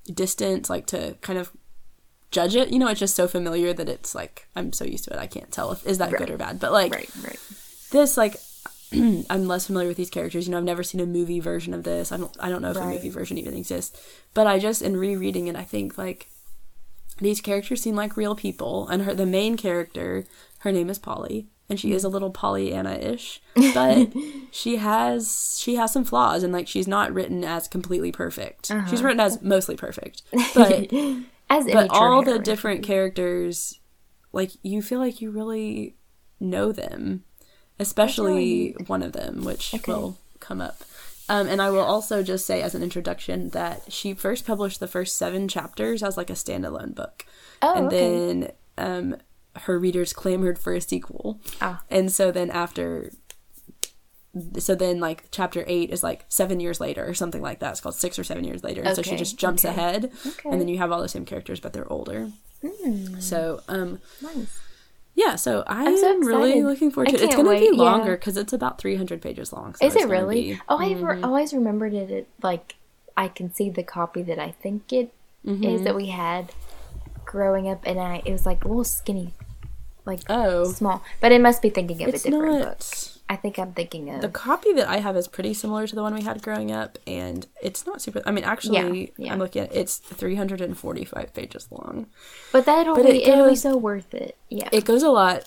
[0.06, 1.52] distance, like to kind of
[2.32, 2.70] judge it.
[2.70, 5.20] You know, it's just so familiar that it's like I'm so used to it.
[5.20, 6.60] I can't tell if is that good or bad.
[6.60, 7.10] But like right.
[7.24, 7.40] Right.
[7.92, 8.36] this like
[8.94, 10.48] I'm less familiar with these characters.
[10.48, 12.12] You know, I've never seen a movie version of this.
[12.12, 14.00] I don't I don't know if a movie version even exists.
[14.34, 16.30] But I just in rereading it, I think like
[17.20, 20.26] these characters seem like real people and her the main character,
[20.60, 23.42] her name is Polly, and she is a little Pollyanna-ish,
[23.74, 24.14] but
[24.52, 28.72] she has she has some flaws and like she's not written as completely perfect.
[28.90, 30.22] She's written as mostly perfect.
[30.54, 30.92] But
[31.50, 33.80] As but all the different characters
[34.34, 35.96] like you feel like you really
[36.40, 37.24] know them
[37.80, 39.92] especially one of them which Okay.
[39.92, 40.82] will come up
[41.30, 44.88] um, and i will also just say as an introduction that she first published the
[44.88, 47.26] first seven chapters as like a standalone book
[47.62, 47.98] Oh, and okay.
[47.98, 49.16] then um,
[49.64, 51.84] her readers clamored for a sequel Ah.
[51.90, 53.12] and so then after
[54.60, 57.82] so then like chapter eight is like seven years later or something like that it's
[57.82, 59.74] called six or seven years later and so she just jumps okay.
[59.74, 60.50] ahead Okay.
[60.50, 62.30] and then you have all the same characters but they're older
[63.20, 64.60] so um Nice.
[65.16, 67.82] yeah so i'm, so really looking forward to it it's gonna be wait, yeah.
[67.82, 70.54] longer because it's about 300 pages long so Is it really?
[70.54, 72.12] be- Oh, I re- always remembered it.
[72.12, 72.76] At, like
[73.16, 75.12] I can see the copy that I think it
[75.44, 75.84] is Mm-hmm.
[75.86, 76.52] that we had
[77.26, 79.34] growing up, and I it was like a little skinny,
[80.08, 81.04] like oh small.
[81.22, 82.82] But it must be thinking of it's a different book.
[83.30, 84.22] I think I'm thinking of.
[84.22, 86.98] The copy that I have is pretty similar to the one we had growing up,
[87.06, 88.22] and it's not super.
[88.26, 89.34] I mean, actually, Yeah, yeah.
[89.34, 92.08] I'm looking at it's 345 pages long.
[92.54, 94.38] but that'll but be it it'll be so worth it.
[94.50, 94.70] Yeah.
[94.72, 95.44] It goes a lot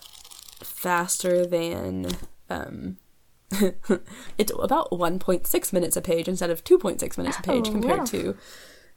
[0.63, 2.09] faster than.
[2.51, 2.99] Um,
[4.39, 8.05] it's about 1.6 minutes a page instead of 2.6 minutes a page Oh, compared wow.
[8.05, 8.37] to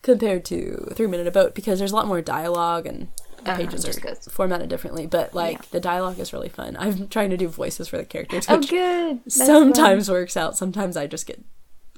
[0.04, 3.08] compared to Three Men in a Boat because there's a lot more dialogue and
[3.38, 5.06] the Uh-huh, pages are goes- formatted differently.
[5.08, 5.62] But like Yeah.
[5.72, 6.76] the dialogue is really fun.
[6.80, 9.20] I'm trying to do voices for the characters, oh, good.
[9.26, 9.46] That's fun.
[9.48, 10.58] sometimes works out.
[10.58, 11.44] Sometimes I just get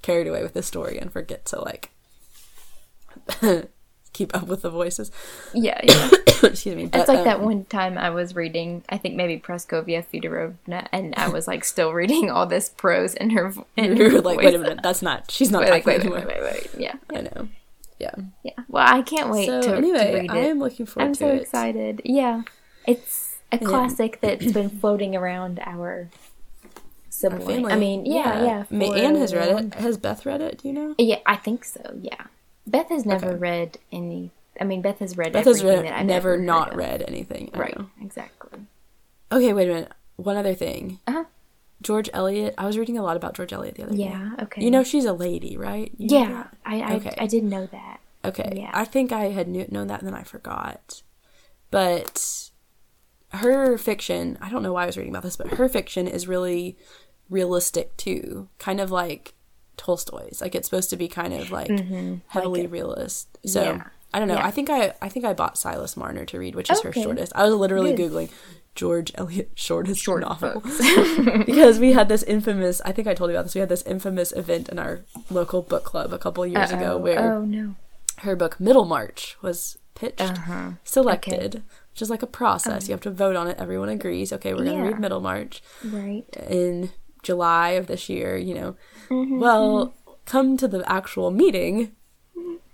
[0.01, 1.91] carried away with the story and forget to like
[4.13, 5.11] keep up with the voices.
[5.53, 6.09] Yeah, yeah.
[6.43, 6.83] Excuse me.
[6.83, 10.87] It's but, like that um, one time I was reading, I think maybe Praskovia Fedorovna,
[10.91, 13.53] and I was like still reading all this prose in her.
[13.77, 14.45] In You're her like, voice.
[14.45, 15.31] wait a minute, that's not.
[15.31, 16.43] She's not Wait, like, talking wait, wait, anymore.
[16.51, 16.81] wait, wait, wait.
[16.81, 17.47] Yeah, I know.
[17.99, 18.13] Yeah.
[18.43, 18.51] yeah.
[18.67, 21.19] Well, I can't wait so to, to anyway, read I am looking forward I'm to
[21.19, 21.41] so it.
[21.43, 22.01] excited.
[22.03, 22.41] Yeah,
[22.85, 23.67] it's a Yeah.
[23.67, 26.09] classic that's been floating around our
[27.09, 27.45] sibling.
[27.63, 27.73] Family.
[27.73, 28.63] I mean, yeah, yeah.
[28.69, 29.73] Ma- for Anne has read it.
[29.76, 30.59] Has Beth read it?
[30.59, 30.95] Do you know?
[30.97, 31.97] Yeah, I think so.
[32.01, 32.26] Yeah,
[32.67, 33.35] Beth has never Okay.
[33.38, 34.31] read any.
[34.59, 35.34] I mean, Beth has read.
[35.34, 37.51] Beth has read, that I've never ever not read anything.
[37.53, 37.89] I Right, know.
[38.01, 38.59] exactly.
[39.31, 39.91] Okay, wait a minute.
[40.17, 40.99] One other thing.
[41.07, 41.26] Uh-huh.
[41.81, 42.53] George Eliot.
[42.57, 44.03] I was reading a lot about George Eliot the other day.
[44.03, 44.31] Yeah.
[44.43, 44.64] Okay.
[44.64, 45.91] You know she's a lady, right?
[45.97, 47.14] You Yeah, I I, Okay.
[47.18, 47.99] I did know that.
[48.23, 48.53] Okay.
[48.56, 48.72] Yeah.
[48.73, 51.03] I think I had knew, known that and then I forgot.
[51.72, 52.49] But
[53.31, 56.27] her fiction, I don't know why I was reading about this, but her fiction is
[56.27, 56.77] really
[57.30, 58.49] realistic too.
[58.57, 59.35] Kind of like
[59.77, 60.41] Tolstoy's.
[60.41, 61.69] Like it's supposed to be kind of like
[62.27, 63.38] heavily realist.
[63.45, 63.77] So Mm-hmm.
[63.77, 63.88] Yeah.
[64.14, 64.35] I don't know.
[64.35, 64.47] Yeah.
[64.47, 67.34] I think I I think I bought Silas Marner to read, which is her shortest.
[67.35, 68.11] I was literally Good.
[68.14, 68.30] googling
[68.76, 70.61] George Eliot shortest Short novel
[71.45, 72.81] because we had this infamous.
[72.85, 73.56] I think I told you about this.
[73.56, 76.97] We had this infamous event in our local book club a couple years ago Uh-oh.
[76.97, 77.76] where oh no.
[78.19, 80.72] her book Middlemarch was pitched, Uh-huh.
[80.84, 82.88] selected, which is like a process.
[82.89, 83.57] You have to vote on it.
[83.57, 84.34] Everyone agrees.
[84.34, 84.89] Okay, we're going to Yeah.
[84.91, 86.26] read Middlemarch Right.
[86.49, 86.91] in
[87.23, 88.76] July of this year, you know.
[89.10, 89.93] Mm-hmm, well,
[90.26, 91.93] come to the actual meeting,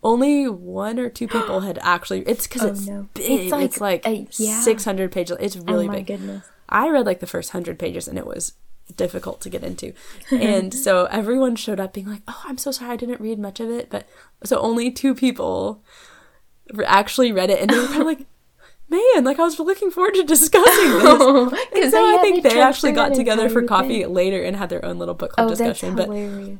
[0.03, 2.21] only one or two people had actually.
[2.21, 3.07] It's because Oh, it's no.
[3.13, 3.31] big.
[3.31, 4.59] It's It's like like, a- yeah.
[4.61, 5.37] 600 pages.
[5.39, 6.07] It's oh really oh my big.
[6.07, 6.45] goodness.
[6.69, 8.53] I read like the first 100 pages and it was
[8.95, 9.93] difficult to get into.
[10.31, 13.59] And so everyone showed up being like, oh, I'm so sorry I didn't read much
[13.59, 13.89] of it.
[13.89, 14.07] But
[14.43, 15.83] so only two people
[16.85, 18.25] actually read it and they were kind of like,
[18.91, 21.59] man, like I was looking forward to discussing this.
[21.81, 24.99] And so I think they actually got together for coffee later and had their own
[24.99, 25.95] little book club Oh, discussion.
[25.95, 26.09] But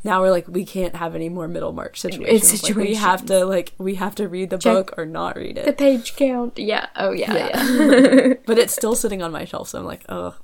[0.03, 2.63] now we're like, we can't have any more Middlemarch situations.
[2.63, 5.57] Like, we have to like we have to read the Check book or not read
[5.57, 5.65] it.
[5.65, 6.57] The page count.
[6.57, 6.87] Yeah.
[6.95, 7.33] Oh yeah.
[7.33, 7.63] Yeah.
[7.63, 8.33] Yeah.
[8.45, 10.35] but it's still sitting on my shelf, so I'm like, oh,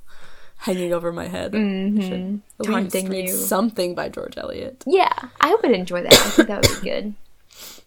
[0.58, 1.54] hanging over my head.
[1.54, 2.00] I mm-hmm.
[2.00, 3.34] should Taunting read you.
[3.34, 4.84] something by George Eliot.
[4.86, 5.12] yeah.
[5.40, 6.12] I would enjoy that.
[6.12, 7.14] I think that would be good.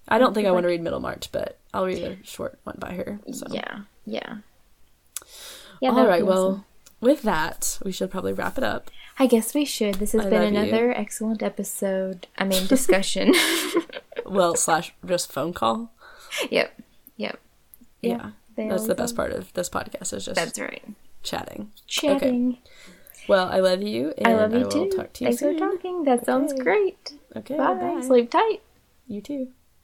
[0.07, 2.93] I don't think I want to read Middlemarch, but I'll read a short one by
[2.95, 3.19] her.
[3.31, 3.45] So.
[3.49, 3.81] Yeah.
[4.05, 4.37] Yeah.
[5.81, 5.91] Yeah.
[5.91, 6.25] All right.
[6.25, 6.65] Well, awesome.
[7.01, 8.89] with that, we should probably wrap it up.
[9.19, 9.95] I guess we should.
[9.95, 10.69] This has I been love you.
[10.71, 12.27] another excellent episode.
[12.37, 13.33] I mean, discussion.
[14.25, 15.91] Well, slash just phone call.
[16.49, 16.79] yep.
[17.17, 17.37] Yep.
[18.01, 19.17] Yeah, they that's the best are.
[19.17, 20.83] part of this podcast is just That's right.
[21.21, 21.71] chatting.
[21.85, 22.57] Chatting.
[23.27, 24.13] Well, I love you.
[24.17, 24.89] And I love you will too.
[24.95, 25.57] Talk to you Thanks soon.
[25.59, 26.03] for talking.
[26.05, 27.13] That sounds great.
[27.35, 27.57] Okay.
[27.57, 27.73] Bye.
[27.73, 28.01] bye.
[28.01, 28.61] Sleep tight.
[29.07, 29.49] You too.